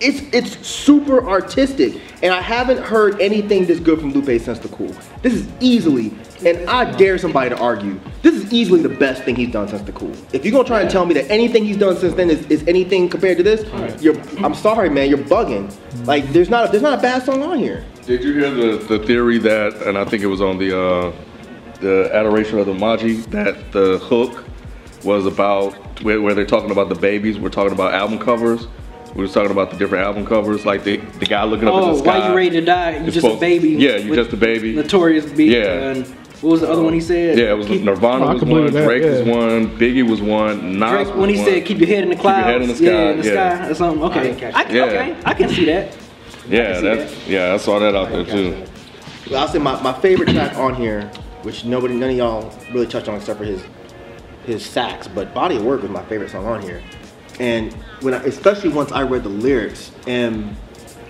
it's 0.00 0.20
it's 0.32 0.66
super 0.66 1.28
artistic. 1.28 2.00
And 2.22 2.32
I 2.32 2.40
haven't 2.40 2.78
heard 2.78 3.20
anything 3.20 3.66
this 3.66 3.80
good 3.80 3.98
from 4.00 4.12
Lupe 4.12 4.40
since 4.40 4.58
The 4.60 4.68
Cool. 4.68 4.94
This 5.20 5.34
is 5.34 5.48
easily, 5.60 6.14
and 6.46 6.70
I 6.70 6.90
dare 6.96 7.18
somebody 7.18 7.50
to 7.50 7.58
argue, 7.58 8.00
this 8.22 8.34
is 8.34 8.50
easily 8.52 8.80
the 8.80 8.88
best 8.88 9.24
thing 9.24 9.36
he's 9.36 9.50
done 9.50 9.68
since 9.68 9.82
The 9.82 9.92
Cool. 9.92 10.12
If 10.32 10.44
you're 10.44 10.52
gonna 10.52 10.64
try 10.64 10.80
and 10.80 10.90
tell 10.90 11.04
me 11.04 11.12
that 11.14 11.30
anything 11.30 11.64
he's 11.64 11.76
done 11.76 11.96
since 11.96 12.14
then 12.14 12.30
is, 12.30 12.46
is 12.46 12.66
anything 12.66 13.08
compared 13.10 13.36
to 13.38 13.42
this, 13.42 13.60
you're 14.02 14.16
I'm 14.44 14.54
sorry, 14.54 14.88
man, 14.88 15.10
you're 15.10 15.18
bugging. 15.18 15.74
Like 16.06 16.32
there's 16.32 16.48
not 16.48 16.68
a, 16.68 16.70
there's 16.70 16.82
not 16.82 16.98
a 16.98 17.02
bad 17.02 17.24
song 17.24 17.42
on 17.42 17.58
here. 17.58 17.84
Did 18.06 18.22
you 18.22 18.32
hear 18.32 18.50
the, 18.50 18.76
the 18.86 19.04
theory 19.04 19.38
that, 19.38 19.74
and 19.86 19.98
I 19.98 20.04
think 20.04 20.22
it 20.22 20.28
was 20.28 20.40
on 20.40 20.56
the 20.58 20.70
uh, 20.78 21.12
the 21.80 22.10
Adoration 22.14 22.58
of 22.58 22.66
the 22.66 22.74
Magi, 22.74 23.20
that 23.30 23.72
the 23.72 23.98
hook 23.98 24.44
was 25.04 25.26
about 25.26 25.74
where, 26.02 26.20
where 26.20 26.34
they're 26.34 26.46
talking 26.46 26.70
about 26.70 26.88
the 26.88 26.94
babies. 26.94 27.38
We're 27.38 27.50
talking 27.50 27.72
about 27.72 27.94
album 27.94 28.18
covers. 28.18 28.66
We 29.14 29.22
was 29.22 29.32
talking 29.32 29.52
about 29.52 29.70
the 29.70 29.76
different 29.76 30.04
album 30.04 30.26
covers, 30.26 30.66
like 30.66 30.82
the 30.82 30.96
the 30.96 31.26
guy 31.26 31.44
looking 31.44 31.68
up 31.68 31.74
in 31.74 31.80
Oh, 31.80 31.92
the 31.92 31.98
sky. 32.02 32.16
Oh, 32.16 32.20
why 32.20 32.28
you 32.30 32.34
ready 32.36 32.50
to 32.50 32.60
die? 32.62 32.96
You 32.98 33.04
It's 33.04 33.14
just 33.14 33.26
a 33.26 33.36
baby. 33.38 33.70
Yeah, 33.70 33.96
you 33.96 34.10
with 34.10 34.18
just 34.18 34.32
a 34.32 34.36
baby. 34.36 34.74
Notorious 34.74 35.26
B. 35.30 35.54
Yeah. 35.54 35.90
And 35.90 36.06
what 36.40 36.50
was 36.50 36.60
the 36.62 36.70
other 36.70 36.82
one 36.82 36.92
he 36.94 37.00
said? 37.00 37.38
Yeah, 37.38 37.50
it 37.52 37.54
was 37.54 37.66
Keep- 37.68 37.82
Nirvana 37.82 38.26
Oh, 38.26 38.32
was 38.34 38.42
one, 38.44 38.66
that, 38.72 38.84
Drake 38.84 39.04
was 39.04 39.22
one, 39.22 39.78
Biggie 39.78 40.08
was 40.08 40.20
one, 40.20 40.78
Nas 40.78 40.90
Drake, 40.90 41.06
was 41.08 41.16
when 41.16 41.28
he 41.30 41.36
one. 41.36 41.44
said 41.46 41.64
keep 41.64 41.78
your 41.78 41.86
head 41.88 42.02
in 42.02 42.08
the 42.10 42.16
Keep 42.16 42.24
your 42.24 42.32
clouds. 42.32 42.46
head 42.46 42.62
in 42.62 42.68
the 42.68 42.74
Yeah, 42.74 42.90
sky, 42.90 43.10
in 43.12 43.20
the 43.20 43.24
yeah. 43.26 43.58
sky 43.60 43.68
or 43.70 43.74
something. 43.74 44.02
Okay. 44.04 44.22
didn't 44.34 44.54
I, 44.54 44.64
can, 44.64 44.74
Yeah. 44.76 44.82
okay. 44.84 45.16
I 45.24 45.34
can 45.34 45.48
see 45.48 45.64
that. 45.66 45.96
Yeah, 46.48 46.74
see 46.76 46.82
that, 46.82 47.28
yeah, 47.28 47.54
I 47.54 47.56
saw 47.56 47.78
that 47.78 47.94
out 47.94 48.10
there 48.10 48.24
too. 48.24 48.64
Well, 49.30 49.40
I'll 49.40 49.48
say 49.48 49.58
my, 49.58 49.80
my 49.80 49.92
favorite 50.00 50.30
track 50.30 50.56
on 50.58 50.74
here, 50.74 51.02
which 51.44 51.64
nobody 51.64 51.94
none 51.94 52.10
of 52.10 52.16
y'all 52.16 52.52
really 52.74 52.86
touched 52.88 53.08
on 53.08 53.14
except 53.14 53.38
for 53.38 53.44
his 53.46 53.62
his 54.44 54.64
sax, 54.64 55.08
but 55.08 55.32
Body 55.34 55.56
of 55.56 55.64
Work 55.64 55.82
was 55.82 55.90
my 55.90 56.04
favorite 56.04 56.30
song 56.30 56.46
on 56.46 56.62
here. 56.62 56.82
And 57.40 57.72
when 58.00 58.14
I, 58.14 58.22
especially 58.24 58.70
once 58.70 58.92
I 58.92 59.02
read 59.02 59.24
the 59.24 59.28
lyrics 59.28 59.90
and 60.06 60.56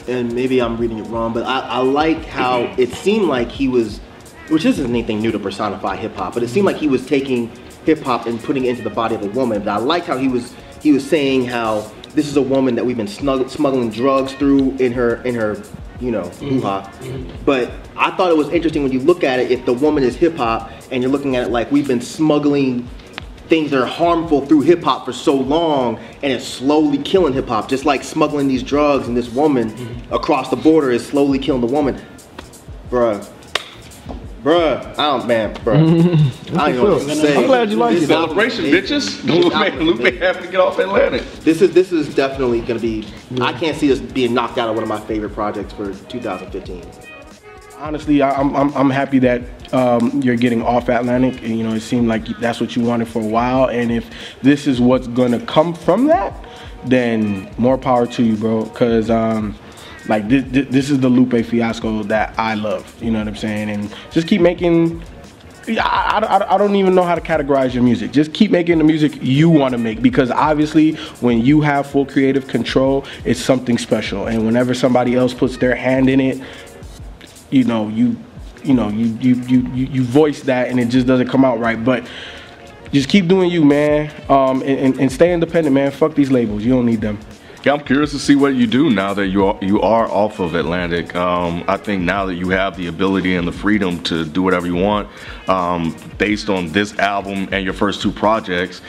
and 0.07 0.35
maybe 0.35 0.61
I'm 0.61 0.76
reading 0.76 0.99
it 0.99 1.05
wrong, 1.05 1.33
but 1.33 1.45
I, 1.45 1.61
I 1.61 1.79
like 1.79 2.26
how 2.26 2.64
mm-hmm. 2.64 2.81
it 2.81 2.93
seemed 2.93 3.26
like 3.26 3.50
he 3.50 3.69
was 3.69 4.00
which 4.49 4.64
isn't 4.67 4.87
anything 4.87 5.21
new 5.21 5.33
to 5.33 5.38
personify 5.38 5.97
hip 5.97 6.14
hop, 6.14 6.35
but 6.35 6.43
it 6.43 6.49
seemed 6.49 6.67
like 6.67 6.76
he 6.76 6.88
was 6.88 7.07
taking 7.07 7.50
hip 7.87 8.00
hop 8.00 8.26
and 8.26 8.43
putting 8.43 8.67
it 8.67 8.71
into 8.71 8.83
the 8.83 8.91
body 8.91 9.14
of 9.14 9.23
a 9.23 9.29
woman. 9.29 9.61
But 9.61 9.69
I 9.69 9.76
liked 9.79 10.07
how 10.07 10.19
he 10.19 10.29
was 10.29 10.55
he 10.83 10.93
was 10.93 11.09
saying 11.09 11.47
how 11.47 11.91
this 12.14 12.29
is 12.29 12.37
a 12.37 12.43
woman 12.43 12.75
that 12.75 12.85
we've 12.85 12.97
been 12.97 13.09
snug, 13.09 13.49
smuggling 13.49 13.91
drugs 13.91 14.33
through 14.35 14.73
in 14.76 14.93
her 14.93 15.17
in 15.23 15.35
her 15.35 15.62
you 16.00 16.11
know 16.11 16.23
mm-hmm. 16.23 16.49
hoo-ha. 16.49 16.91
Mm-hmm. 17.00 17.45
But 17.45 17.73
I 17.97 18.11
thought 18.12 18.31
it 18.31 18.37
was 18.37 18.49
interesting 18.50 18.83
when 18.83 18.93
you 18.93 19.00
look 19.00 19.25
at 19.25 19.38
it 19.38 19.50
if 19.50 19.64
the 19.64 19.73
woman 19.73 20.03
is 20.03 20.17
hip 20.17 20.37
hop 20.37 20.71
and 20.91 21.02
you're 21.02 21.13
looking 21.13 21.37
at 21.37 21.47
it 21.47 21.50
like 21.50 21.71
we've 21.73 21.89
been 21.89 22.00
smuggling 22.00 22.89
things 23.49 23.71
that 23.71 23.80
are 23.80 23.87
harmful 23.87 24.45
through 24.47 24.63
hip 24.63 24.83
hop 24.83 25.04
for 25.04 25.13
so 25.13 25.35
long 25.35 25.99
and 26.23 26.33
it's 26.33 26.47
slowly 26.47 26.99
killing 26.99 27.33
hip 27.33 27.49
hop 27.49 27.69
just 27.69 27.85
like 27.85 28.02
smuggling 28.02 28.49
these 28.49 28.63
drugs 28.63 29.07
and 29.07 29.17
this 29.17 29.28
woman 29.28 29.71
mm-hmm. 29.71 30.15
across 30.15 30.49
the 30.50 30.57
border 30.57 30.91
is 30.91 31.07
slowly 31.07 31.39
killing 31.39 31.61
the 31.61 31.67
woman. 31.67 32.00
Bruh. 32.91 33.28
Bruh. 34.43 34.93
I 34.99 35.19
don't 35.19 35.26
man 35.26 35.54
bruh. 35.57 35.76
I 36.59 36.73
don't 36.73 36.85
know 36.85 36.95
what 36.97 37.09
to 37.09 37.15
say. 37.15 37.37
I'm 37.37 37.47
glad 37.47 37.71
you 37.71 37.76
like. 37.76 37.99
This 37.99 38.11
album 38.11 38.37
Celebration, 38.37 38.65
is- 38.67 38.91
bitches. 38.91 39.23
this 39.23 39.45
Lupe, 39.45 39.54
album 39.54 39.80
Lupe 39.80 40.00
amazing. 40.00 40.21
having 40.21 40.43
to 40.43 40.50
get 40.50 40.61
off 40.61 40.78
Atlantic. 40.78 41.23
this 41.41 41.63
is 41.63 41.73
this 41.73 41.93
is 41.93 42.15
definitely 42.15 42.61
gonna 42.61 42.80
be 42.80 43.07
I 43.41 43.52
can't 43.52 43.76
see 43.76 43.89
this 43.89 44.00
being 44.00 44.35
knocked 44.35 44.59
out 44.59 44.69
of 44.69 44.75
one 44.75 44.83
of 44.83 44.89
my 44.89 45.00
favorite 45.00 45.35
projects 45.35 45.73
for 45.73 45.95
2015 46.09 46.83
Honestly, 47.78 48.23
I'm, 48.23 48.54
I'm, 48.54 48.75
I'm 48.76 48.91
happy 48.91 49.19
that 49.21 49.43
um, 49.75 50.23
you're 50.23 50.37
getting 50.37 50.63
off 50.63 50.89
Atlantic. 50.89 51.43
And, 51.43 51.58
you 51.58 51.65
know, 51.65 51.75
it 51.75 51.80
seemed 51.80 52.08
like 52.08 52.26
that's 52.39 52.60
what 52.60 52.76
you 52.76 52.82
wanted 52.82 53.08
for 53.08 53.21
a 53.21 53.26
while. 53.26 53.69
And 53.69 53.91
if 53.91 54.08
this 54.43 54.67
is 54.67 54.80
what's 54.80 55.06
going 55.08 55.32
to 55.32 55.45
come 55.45 55.75
from 55.75 56.06
that, 56.06 56.34
then 56.84 57.52
more 57.58 57.76
power 57.76 58.06
to 58.06 58.23
you, 58.23 58.37
bro. 58.37 58.65
Because, 58.65 59.10
um, 59.10 59.56
like, 60.08 60.28
this, 60.28 60.45
this 60.69 60.91
is 60.91 61.00
the 61.00 61.08
Lupe 61.08 61.45
fiasco 61.45 62.02
that 62.04 62.39
I 62.39 62.54
love. 62.54 63.02
You 63.02 63.10
know 63.10 63.19
what 63.19 63.28
I'm 63.28 63.37
saying? 63.37 63.71
And 63.71 63.95
just 64.10 64.28
keep 64.28 64.41
making. 64.41 65.02
I, 65.67 66.21
I, 66.23 66.54
I 66.54 66.58
don't 66.58 66.76
even 66.76 66.95
know 66.95 67.04
how 67.04 67.15
to 67.15 67.23
categorize 67.23 67.73
your 67.73 67.82
music. 67.82 68.13
Just 68.13 68.34
keep 68.34 68.50
making 68.50 68.76
the 68.76 68.84
music 68.84 69.15
you 69.23 69.49
want 69.49 69.73
to 69.73 69.78
make 69.78 70.02
because 70.02 70.30
obviously, 70.30 70.93
when 71.23 71.41
you 71.41 71.63
have 71.63 71.87
full 71.87 72.04
creative 72.04 72.47
control, 72.47 73.06
it's 73.25 73.41
something 73.41 73.78
special. 73.78 74.26
And 74.26 74.45
whenever 74.45 74.75
somebody 74.75 75.15
else 75.15 75.32
puts 75.32 75.56
their 75.56 75.75
hand 75.75 76.10
in 76.10 76.21
it, 76.21 76.43
you 77.54 77.64
know 77.64 77.88
you 77.88 78.17
you 78.64 78.75
know 78.75 78.88
you 78.88 79.06
you 79.21 79.34
you 79.43 79.86
you, 79.86 80.02
voice 80.02 80.43
that 80.43 80.69
and 80.69 80.80
it 80.80 80.86
just 80.86 81.06
doesn't 81.06 81.28
come 81.28 81.45
out 81.45 81.58
right. 81.58 81.82
But 81.82 82.08
just 82.93 83.08
keep 83.08 83.28
doing 83.28 83.50
you 83.50 83.64
man. 83.64 84.12
Um 84.28 84.62
and, 84.62 84.78
and, 84.78 85.00
and 85.00 85.12
stay 85.12 85.32
independent 85.32 85.75
man. 85.75 85.90
Fuck 85.90 86.14
these 86.14 86.30
labels. 86.30 86.64
You 86.64 86.73
don't 86.73 86.86
need 86.86 87.00
them. 87.00 87.19
Yeah, 87.64 87.73
I'm 87.73 87.80
curious 87.80 88.10
to 88.10 88.19
see 88.19 88.36
what 88.36 88.54
you 88.54 88.67
do 88.67 88.90
now 88.90 89.14
that 89.14 89.28
you 89.28 89.47
are, 89.47 89.58
you 89.62 89.80
are 89.80 90.06
off 90.10 90.38
of 90.38 90.54
Atlantic. 90.54 91.17
Um, 91.17 91.64
I 91.67 91.78
think 91.78 92.02
now 92.02 92.26
that 92.26 92.34
you 92.34 92.50
have 92.50 92.76
the 92.76 92.88
ability 92.88 93.36
and 93.36 93.49
the 93.49 93.52
freedom 93.52 94.02
to 94.02 94.26
do 94.26 94.43
whatever 94.43 94.67
you 94.67 94.75
want, 94.75 95.08
um, 95.49 95.97
based 96.19 96.50
on 96.50 96.73
this 96.73 96.99
album 96.99 97.49
and 97.52 97.64
your 97.64 97.73
first 97.73 98.02
two 98.02 98.12
projects, 98.12 98.82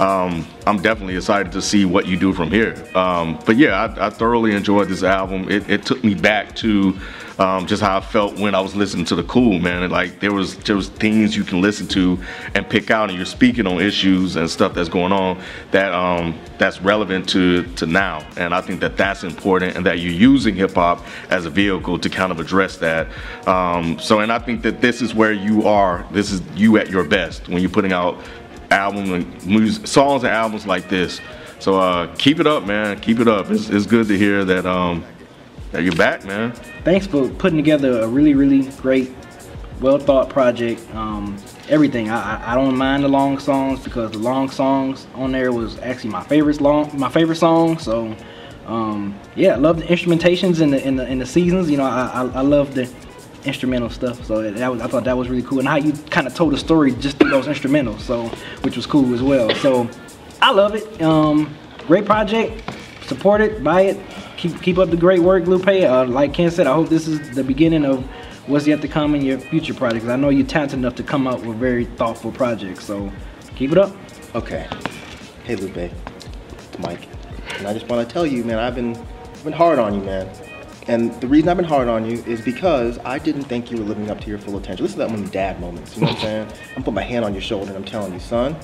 um, 0.00 0.46
I'm 0.66 0.80
definitely 0.80 1.16
excited 1.16 1.52
to 1.52 1.60
see 1.60 1.84
what 1.84 2.06
you 2.06 2.18
do 2.18 2.32
from 2.32 2.50
here. 2.50 2.74
Um, 2.94 3.38
but 3.44 3.58
yeah, 3.58 3.84
I, 3.84 4.06
I 4.06 4.10
thoroughly 4.10 4.54
enjoyed 4.54 4.88
this 4.88 5.02
album. 5.02 5.50
It, 5.50 5.68
it 5.68 5.84
took 5.84 6.02
me 6.02 6.14
back 6.14 6.56
to 6.56 6.98
um, 7.38 7.66
just 7.66 7.82
how 7.82 7.98
I 7.98 8.00
felt 8.00 8.38
when 8.38 8.54
I 8.54 8.60
was 8.60 8.74
listening 8.74 9.04
to 9.06 9.14
the 9.14 9.22
Cool 9.24 9.58
man. 9.58 9.88
Like 9.90 10.20
there 10.20 10.32
was 10.32 10.56
there 10.58 10.76
was 10.76 10.88
things 10.88 11.36
you 11.36 11.44
can 11.44 11.60
listen 11.60 11.86
to 11.88 12.18
and 12.54 12.68
pick 12.68 12.90
out, 12.90 13.08
and 13.08 13.16
you're 13.16 13.26
speaking 13.26 13.66
on 13.66 13.80
issues 13.80 14.36
and 14.36 14.48
stuff 14.48 14.74
that's 14.74 14.88
going 14.88 15.12
on 15.12 15.40
that 15.70 15.92
um, 15.92 16.38
that's 16.58 16.80
relevant 16.80 17.28
to 17.30 17.64
to 17.74 17.86
now. 17.86 18.26
And 18.36 18.54
I 18.54 18.60
think 18.60 18.80
that 18.80 18.96
that's 18.96 19.22
important, 19.22 19.76
and 19.76 19.84
that 19.86 20.00
you're 20.00 20.12
using 20.12 20.54
hip 20.54 20.72
hop 20.74 21.04
as 21.30 21.46
a 21.46 21.50
vehicle 21.50 21.98
to 21.98 22.08
kind 22.08 22.32
of 22.32 22.40
address 22.40 22.76
that. 22.78 23.08
Um, 23.46 23.98
so, 23.98 24.20
and 24.20 24.32
I 24.32 24.38
think 24.38 24.62
that 24.62 24.80
this 24.80 25.02
is 25.02 25.14
where 25.14 25.32
you 25.32 25.66
are. 25.66 26.06
This 26.10 26.30
is 26.30 26.42
you 26.54 26.78
at 26.78 26.90
your 26.90 27.04
best 27.04 27.48
when 27.48 27.62
you're 27.62 27.70
putting 27.70 27.92
out 27.92 28.18
album 28.70 29.12
and 29.12 29.46
music, 29.46 29.86
songs 29.86 30.22
and 30.24 30.32
albums 30.32 30.66
like 30.66 30.88
this. 30.88 31.20
So 31.58 31.78
uh, 31.78 32.14
keep 32.16 32.40
it 32.40 32.46
up, 32.46 32.64
man. 32.64 32.98
Keep 33.00 33.20
it 33.20 33.28
up. 33.28 33.50
It's, 33.50 33.68
it's 33.68 33.86
good 33.86 34.08
to 34.08 34.16
hear 34.16 34.44
that 34.44 34.66
um, 34.66 35.04
that 35.72 35.82
you're 35.82 35.94
back, 35.94 36.24
man. 36.24 36.52
Thanks 36.84 37.06
for 37.06 37.28
putting 37.28 37.58
together 37.58 38.00
a 38.00 38.08
really, 38.08 38.34
really 38.34 38.68
great, 38.80 39.12
well 39.80 39.98
thought 39.98 40.30
project. 40.30 40.82
Um, 40.94 41.36
everything. 41.68 42.10
I, 42.10 42.52
I 42.52 42.54
don't 42.54 42.76
mind 42.76 43.04
the 43.04 43.08
long 43.08 43.38
songs 43.38 43.82
because 43.82 44.12
the 44.12 44.18
long 44.18 44.50
songs 44.50 45.06
on 45.14 45.32
there 45.32 45.52
was 45.52 45.78
actually 45.78 46.10
my 46.10 46.22
favorite 46.24 46.60
long 46.60 46.90
my 46.98 47.08
favorite 47.08 47.36
song. 47.36 47.78
So 47.78 48.14
um, 48.66 49.18
yeah, 49.36 49.54
I 49.54 49.56
love 49.56 49.78
the 49.78 49.84
instrumentations 49.84 50.60
and 50.60 50.72
the 50.72 50.86
in 50.86 50.96
the 50.96 51.06
in 51.06 51.18
the 51.18 51.26
seasons. 51.26 51.70
You 51.70 51.76
know, 51.76 51.84
I 51.84 52.06
I, 52.06 52.20
I 52.20 52.40
love 52.40 52.74
the 52.74 52.92
instrumental 53.44 53.90
stuff. 53.90 54.24
So 54.24 54.50
that 54.50 54.70
was 54.70 54.80
I 54.80 54.86
thought 54.86 55.04
that 55.04 55.16
was 55.16 55.28
really 55.28 55.42
cool 55.42 55.58
and 55.58 55.68
how 55.68 55.76
you 55.76 55.92
kind 56.10 56.26
of 56.26 56.34
told 56.34 56.54
a 56.54 56.58
story 56.58 56.92
just 56.92 57.18
through 57.18 57.30
those 57.30 57.46
instrumentals. 57.46 58.00
So 58.00 58.26
which 58.62 58.76
was 58.76 58.86
cool 58.86 59.14
as 59.14 59.22
well. 59.22 59.54
So 59.56 59.88
I 60.42 60.52
love 60.52 60.74
it. 60.74 61.02
Um, 61.02 61.54
great 61.86 62.04
project. 62.04 62.62
Support 63.06 63.40
it. 63.40 63.64
Buy 63.64 63.82
it. 63.82 64.00
Keep 64.36 64.62
keep 64.62 64.78
up 64.78 64.90
the 64.90 64.96
great 64.96 65.20
work, 65.20 65.46
Lupe. 65.46 65.66
Uh, 65.66 66.06
like 66.06 66.32
Ken 66.34 66.50
said, 66.50 66.66
I 66.66 66.74
hope 66.74 66.88
this 66.88 67.06
is 67.08 67.34
the 67.34 67.44
beginning 67.44 67.84
of 67.84 68.04
what's 68.46 68.66
yet 68.66 68.80
to 68.82 68.88
come 68.88 69.14
in 69.14 69.22
your 69.22 69.38
future 69.38 69.74
projects. 69.74 70.06
I 70.06 70.16
know 70.16 70.28
you're 70.28 70.46
talented 70.46 70.78
enough 70.78 70.94
to 70.96 71.02
come 71.02 71.26
out 71.26 71.44
with 71.44 71.56
very 71.58 71.84
thoughtful 71.84 72.32
projects. 72.32 72.84
So 72.84 73.12
keep 73.56 73.72
it 73.72 73.78
up. 73.78 73.94
Okay. 74.34 74.68
Hey 75.44 75.56
Lupe, 75.56 75.76
it's 75.76 76.78
Mike, 76.78 77.08
and 77.58 77.66
I 77.66 77.72
just 77.72 77.88
want 77.88 78.06
to 78.06 78.12
tell 78.12 78.24
you, 78.24 78.44
man, 78.44 78.58
I've 78.58 78.74
been 78.76 78.94
I've 78.94 79.44
been 79.44 79.52
hard 79.52 79.78
on 79.78 79.94
you, 79.94 80.00
man, 80.02 80.28
And 80.90 81.12
the 81.20 81.28
reason 81.28 81.48
I've 81.48 81.56
been 81.56 81.64
hard 81.64 81.86
on 81.86 82.04
you 82.04 82.18
is 82.24 82.40
because 82.40 82.98
I 83.04 83.20
didn't 83.20 83.44
think 83.44 83.70
you 83.70 83.76
were 83.76 83.84
living 83.84 84.10
up 84.10 84.20
to 84.22 84.28
your 84.28 84.38
full 84.38 84.58
potential. 84.58 84.82
This 84.82 84.90
is 84.90 84.98
that 84.98 85.08
one 85.08 85.20
of 85.20 85.22
them 85.22 85.30
dad 85.30 85.60
moments. 85.60 85.94
You 85.94 86.00
know 86.00 86.08
what 86.08 86.16
I'm 86.16 86.20
saying? 86.20 86.48
I'm 86.76 86.82
putting 86.82 86.94
my 86.94 87.02
hand 87.02 87.24
on 87.24 87.32
your 87.32 87.42
shoulder 87.42 87.68
and 87.68 87.76
I'm 87.76 87.84
telling 87.84 88.12
you, 88.12 88.18
son, 88.18 88.56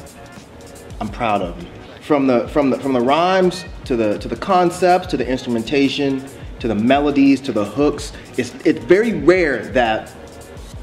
I'm 1.00 1.08
proud 1.08 1.40
of 1.40 1.62
you. 1.62 1.68
From 2.00 2.26
the 2.26 2.48
from 2.48 2.70
the 2.70 2.80
from 2.80 2.94
the 2.94 3.00
rhymes 3.00 3.64
to 3.84 3.94
the 3.94 4.18
to 4.18 4.26
the 4.26 4.34
concepts 4.34 5.06
to 5.08 5.16
the 5.16 5.24
instrumentation 5.24 6.28
to 6.58 6.66
the 6.66 6.74
melodies 6.74 7.40
to 7.42 7.52
the 7.52 7.64
hooks, 7.64 8.12
it's 8.36 8.52
it's 8.66 8.84
very 8.86 9.12
rare 9.12 9.64
that 9.66 10.12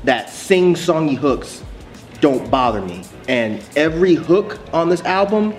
that 0.06 0.30
sing-songy 0.30 1.18
hooks 1.18 1.62
don't 2.22 2.50
bother 2.50 2.82
me. 2.82 3.04
And 3.28 3.62
every 3.76 4.16
hook 4.16 4.62
on 4.72 4.88
this 4.88 5.02
album, 5.02 5.54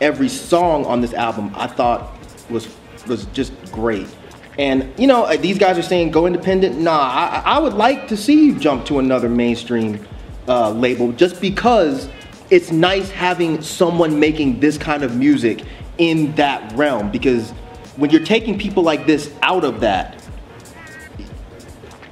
every 0.00 0.28
song 0.28 0.84
on 0.86 1.00
this 1.00 1.14
album, 1.14 1.50
I 1.56 1.66
thought 1.66 2.16
was 2.48 2.68
was 3.08 3.24
just 3.26 3.52
great. 3.72 4.06
And 4.58 4.92
you 4.98 5.06
know, 5.06 5.24
uh, 5.24 5.36
these 5.36 5.58
guys 5.58 5.76
are 5.78 5.82
saying 5.82 6.10
go 6.10 6.26
independent. 6.26 6.78
Nah, 6.78 6.98
I, 6.98 7.42
I 7.44 7.58
would 7.58 7.74
like 7.74 8.08
to 8.08 8.16
see 8.16 8.46
you 8.46 8.58
jump 8.58 8.86
to 8.86 8.98
another 8.98 9.28
mainstream 9.28 10.06
uh, 10.48 10.70
label 10.70 11.12
just 11.12 11.40
because 11.40 12.08
it's 12.50 12.70
nice 12.70 13.10
having 13.10 13.60
someone 13.60 14.18
making 14.18 14.60
this 14.60 14.78
kind 14.78 15.02
of 15.02 15.16
music 15.16 15.62
in 15.98 16.34
that 16.36 16.72
realm. 16.74 17.10
Because 17.10 17.50
when 17.96 18.10
you're 18.10 18.24
taking 18.24 18.58
people 18.58 18.82
like 18.82 19.06
this 19.06 19.32
out 19.42 19.64
of 19.64 19.80
that, 19.80 20.22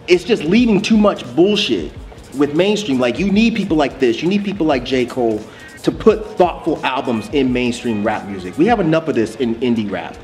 it's 0.06 0.24
just 0.24 0.42
leaving 0.44 0.82
too 0.82 0.98
much 0.98 1.24
bullshit 1.34 1.92
with 2.36 2.54
mainstream. 2.54 2.98
Like 2.98 3.18
you 3.18 3.30
need 3.30 3.54
people 3.54 3.76
like 3.76 4.00
this. 4.00 4.22
You 4.22 4.28
need 4.28 4.44
people 4.44 4.66
like 4.66 4.84
J. 4.84 5.06
Cole 5.06 5.40
to 5.82 5.92
put 5.92 6.26
thoughtful 6.36 6.84
albums 6.84 7.28
in 7.30 7.52
mainstream 7.52 8.04
rap 8.04 8.26
music. 8.26 8.56
We 8.58 8.66
have 8.66 8.80
enough 8.80 9.08
of 9.08 9.14
this 9.14 9.36
in 9.36 9.54
indie 9.56 9.90
rap. 9.90 10.16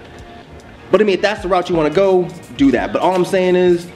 But 0.91 1.01
I 1.01 1.05
mean, 1.05 1.15
if 1.15 1.23
that's 1.23 1.43
the 1.43 1.49
route 1.49 1.69
you 1.69 1.77
want 1.77 1.89
to 1.93 1.95
go, 1.95 2.29
do 2.57 2.71
that. 2.73 2.93
But 2.93 3.03
all 3.03 3.15
I'm 3.15 3.25
saying 3.25 3.57
is, 3.57 3.89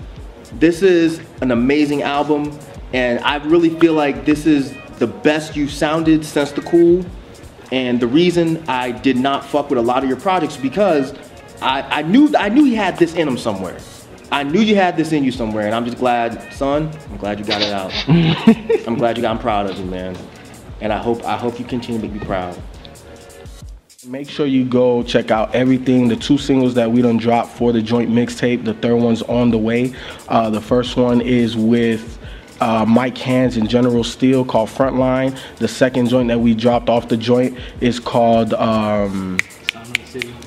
this 0.54 0.83
is 0.83 1.20
an 1.40 1.50
amazing 1.50 2.02
album, 2.02 2.57
and 2.92 3.18
I 3.20 3.37
really 3.37 3.70
feel 3.80 3.94
like 3.94 4.24
this 4.24 4.46
is 4.46 4.72
the 4.98 5.07
best 5.07 5.57
you 5.57 5.68
sounded 5.68 6.24
since 6.24 6.52
the 6.52 6.62
Cool. 6.62 7.04
And 7.72 7.98
the 7.98 8.07
reason 8.07 8.62
I 8.68 8.92
did 8.92 9.16
not 9.16 9.44
fuck 9.44 9.68
with 9.68 9.78
a 9.78 9.83
lot 9.83 10.04
of 10.04 10.09
your 10.09 10.20
projects 10.20 10.57
because 10.57 11.12
I, 11.61 11.83
I 11.83 12.02
knew 12.02 12.33
I 12.38 12.48
knew 12.48 12.64
he 12.64 12.74
had 12.74 12.96
this 12.98 13.14
in 13.14 13.26
him 13.26 13.38
somewhere. 13.38 13.78
I 14.30 14.42
knew 14.42 14.61
you 14.61 14.76
had 14.76 14.96
this 14.96 15.12
in 15.12 15.24
you 15.24 15.33
somewhere, 15.33 15.66
and 15.66 15.74
I'm 15.74 15.85
just 15.85 15.98
glad, 15.98 16.52
son. 16.52 16.90
I'm 17.11 17.16
glad 17.16 17.38
you 17.38 17.44
got 17.44 17.62
it 17.62 17.72
out. 17.72 17.92
I'm 18.87 18.96
glad 18.96 19.16
you 19.16 19.22
got. 19.22 19.30
I'm 19.30 19.38
proud 19.38 19.70
of 19.70 19.78
you, 19.78 19.85
man. 19.87 20.16
And 20.80 20.92
I 20.92 20.98
hope 20.98 21.24
I 21.24 21.37
hope 21.37 21.59
you 21.59 21.64
continue 21.64 22.00
to 22.00 22.09
be 22.09 22.24
proud. 22.24 22.57
Make 24.06 24.28
sure 24.28 24.44
you 24.44 24.66
go 24.66 25.02
check 25.02 25.30
out 25.30 25.54
everything. 25.54 26.08
The 26.08 26.16
two 26.16 26.36
singles 26.36 26.74
that 26.74 26.90
we 26.90 27.00
done 27.00 27.16
dropped 27.16 27.52
for 27.56 27.72
the 27.72 27.80
joint 27.80 28.10
mixtape. 28.10 28.64
The 28.64 28.74
third 28.74 28.96
one's 28.96 29.22
on 29.22 29.50
the 29.50 29.56
way. 29.56 29.94
Uh, 30.28 30.50
the 30.50 30.60
first 30.60 30.96
one 30.96 31.22
is 31.22 31.56
with 31.56 32.18
uh, 32.60 32.84
Mike 32.84 33.16
Hands 33.16 33.56
and 33.56 33.68
General 33.68 34.04
Steele 34.04 34.44
called 34.44 34.68
Frontline. 34.68 35.38
The 35.56 35.68
second 35.68 36.08
joint 36.08 36.28
that 36.28 36.38
we 36.38 36.54
dropped 36.54 36.90
off 36.90 37.08
the 37.08 37.16
joint 37.16 37.58
is 37.80 37.98
called 37.98 38.52
um, 38.54 39.38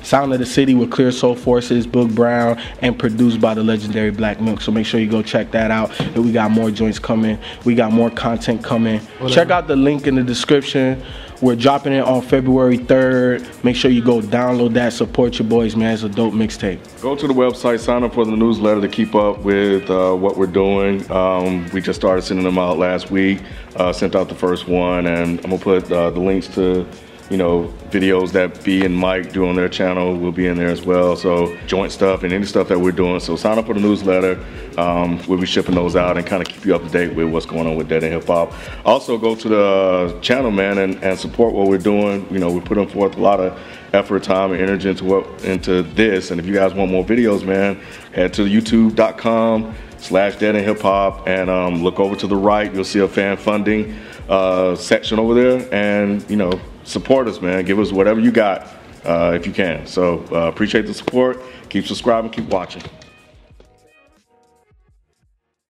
Sound 0.02 0.32
of 0.32 0.38
the 0.38 0.46
City 0.46 0.74
with 0.74 0.92
Clear 0.92 1.10
Soul 1.10 1.34
Forces, 1.34 1.86
Boog 1.86 2.14
Brown, 2.14 2.58
and 2.80 2.96
produced 2.96 3.40
by 3.40 3.54
the 3.54 3.64
legendary 3.64 4.10
Black 4.10 4.40
Milk. 4.40 4.60
So 4.60 4.70
make 4.70 4.86
sure 4.86 5.00
you 5.00 5.10
go 5.10 5.22
check 5.22 5.50
that 5.50 5.70
out. 5.72 5.98
And 6.00 6.24
we 6.24 6.30
got 6.30 6.52
more 6.52 6.70
joints 6.70 6.98
coming. 6.98 7.38
We 7.64 7.74
got 7.74 7.92
more 7.92 8.10
content 8.10 8.62
coming. 8.62 9.00
Check 9.28 9.50
out 9.50 9.66
the 9.66 9.76
link 9.76 10.06
in 10.06 10.14
the 10.14 10.22
description. 10.22 11.02
We're 11.40 11.54
dropping 11.54 11.92
it 11.92 12.00
on 12.00 12.22
February 12.22 12.78
3rd. 12.78 13.62
Make 13.62 13.76
sure 13.76 13.92
you 13.92 14.02
go 14.02 14.20
download 14.20 14.74
that. 14.74 14.92
Support 14.92 15.38
your 15.38 15.46
boys, 15.46 15.76
man. 15.76 15.94
It's 15.94 16.02
a 16.02 16.08
dope 16.08 16.34
mixtape. 16.34 16.80
Go 17.00 17.14
to 17.14 17.28
the 17.28 17.32
website, 17.32 17.78
sign 17.78 18.02
up 18.02 18.14
for 18.14 18.24
the 18.24 18.36
newsletter 18.36 18.80
to 18.80 18.88
keep 18.88 19.14
up 19.14 19.38
with 19.40 19.88
uh, 19.88 20.14
what 20.14 20.36
we're 20.36 20.48
doing. 20.48 21.08
Um, 21.12 21.68
we 21.70 21.80
just 21.80 22.00
started 22.00 22.22
sending 22.22 22.44
them 22.44 22.58
out 22.58 22.78
last 22.78 23.12
week. 23.12 23.40
Uh, 23.76 23.92
sent 23.92 24.16
out 24.16 24.28
the 24.28 24.34
first 24.34 24.66
one, 24.66 25.06
and 25.06 25.38
I'm 25.44 25.50
gonna 25.50 25.58
put 25.58 25.90
uh, 25.92 26.10
the 26.10 26.18
links 26.18 26.48
to 26.56 26.84
you 27.30 27.36
know, 27.36 27.72
videos 27.90 28.32
that 28.32 28.64
B 28.64 28.84
and 28.84 28.96
Mike 28.96 29.32
do 29.32 29.46
on 29.46 29.54
their 29.54 29.68
channel 29.68 30.16
will 30.16 30.32
be 30.32 30.46
in 30.46 30.56
there 30.56 30.68
as 30.68 30.82
well. 30.82 31.14
So 31.14 31.56
joint 31.66 31.92
stuff 31.92 32.22
and 32.22 32.32
any 32.32 32.46
stuff 32.46 32.68
that 32.68 32.80
we're 32.80 32.92
doing. 32.92 33.20
So 33.20 33.36
sign 33.36 33.58
up 33.58 33.66
for 33.66 33.74
the 33.74 33.80
newsletter. 33.80 34.42
Um, 34.78 35.20
we'll 35.26 35.40
be 35.40 35.46
shipping 35.46 35.74
those 35.74 35.94
out 35.94 36.16
and 36.16 36.26
kind 36.26 36.40
of 36.40 36.48
keep 36.48 36.64
you 36.64 36.74
up 36.74 36.82
to 36.82 36.88
date 36.88 37.14
with 37.14 37.28
what's 37.28 37.44
going 37.46 37.66
on 37.66 37.76
with 37.76 37.88
Dead 37.88 38.02
End 38.02 38.14
Hip 38.14 38.26
Hop. 38.26 38.52
Also 38.86 39.18
go 39.18 39.34
to 39.34 39.48
the 39.48 40.18
channel, 40.22 40.50
man, 40.50 40.78
and, 40.78 41.02
and 41.02 41.18
support 41.18 41.52
what 41.52 41.68
we're 41.68 41.78
doing. 41.78 42.26
You 42.30 42.38
know, 42.38 42.50
we're 42.50 42.60
putting 42.60 42.88
forth 42.88 43.16
a 43.16 43.20
lot 43.20 43.40
of 43.40 43.58
effort, 43.92 44.22
time, 44.22 44.52
and 44.52 44.60
energy 44.60 44.88
into 44.88 45.04
what 45.04 45.44
into 45.44 45.82
this. 45.82 46.30
And 46.30 46.40
if 46.40 46.46
you 46.46 46.54
guys 46.54 46.72
want 46.72 46.90
more 46.90 47.04
videos, 47.04 47.44
man, 47.44 47.76
head 48.12 48.32
to 48.34 48.42
youtube.com 48.42 49.74
slash 49.98 50.36
dead 50.36 50.56
end 50.56 50.64
hip 50.64 50.80
hop 50.80 51.26
and 51.26 51.50
um, 51.50 51.82
look 51.82 52.00
over 52.00 52.16
to 52.16 52.26
the 52.26 52.36
right. 52.36 52.72
You'll 52.72 52.84
see 52.84 53.00
a 53.00 53.08
fan 53.08 53.36
funding 53.36 53.98
uh, 54.28 54.76
section 54.76 55.18
over 55.18 55.34
there. 55.34 55.68
And, 55.74 56.28
you 56.30 56.36
know, 56.36 56.60
support 56.88 57.28
us, 57.28 57.40
man. 57.40 57.64
Give 57.64 57.78
us 57.78 57.92
whatever 57.92 58.20
you 58.20 58.32
got 58.32 58.66
uh, 59.04 59.32
if 59.34 59.46
you 59.46 59.52
can. 59.52 59.86
So 59.86 60.24
uh, 60.32 60.48
appreciate 60.48 60.86
the 60.86 60.94
support. 60.94 61.40
Keep 61.68 61.86
subscribing. 61.86 62.30
Keep 62.30 62.46
watching. 62.46 62.82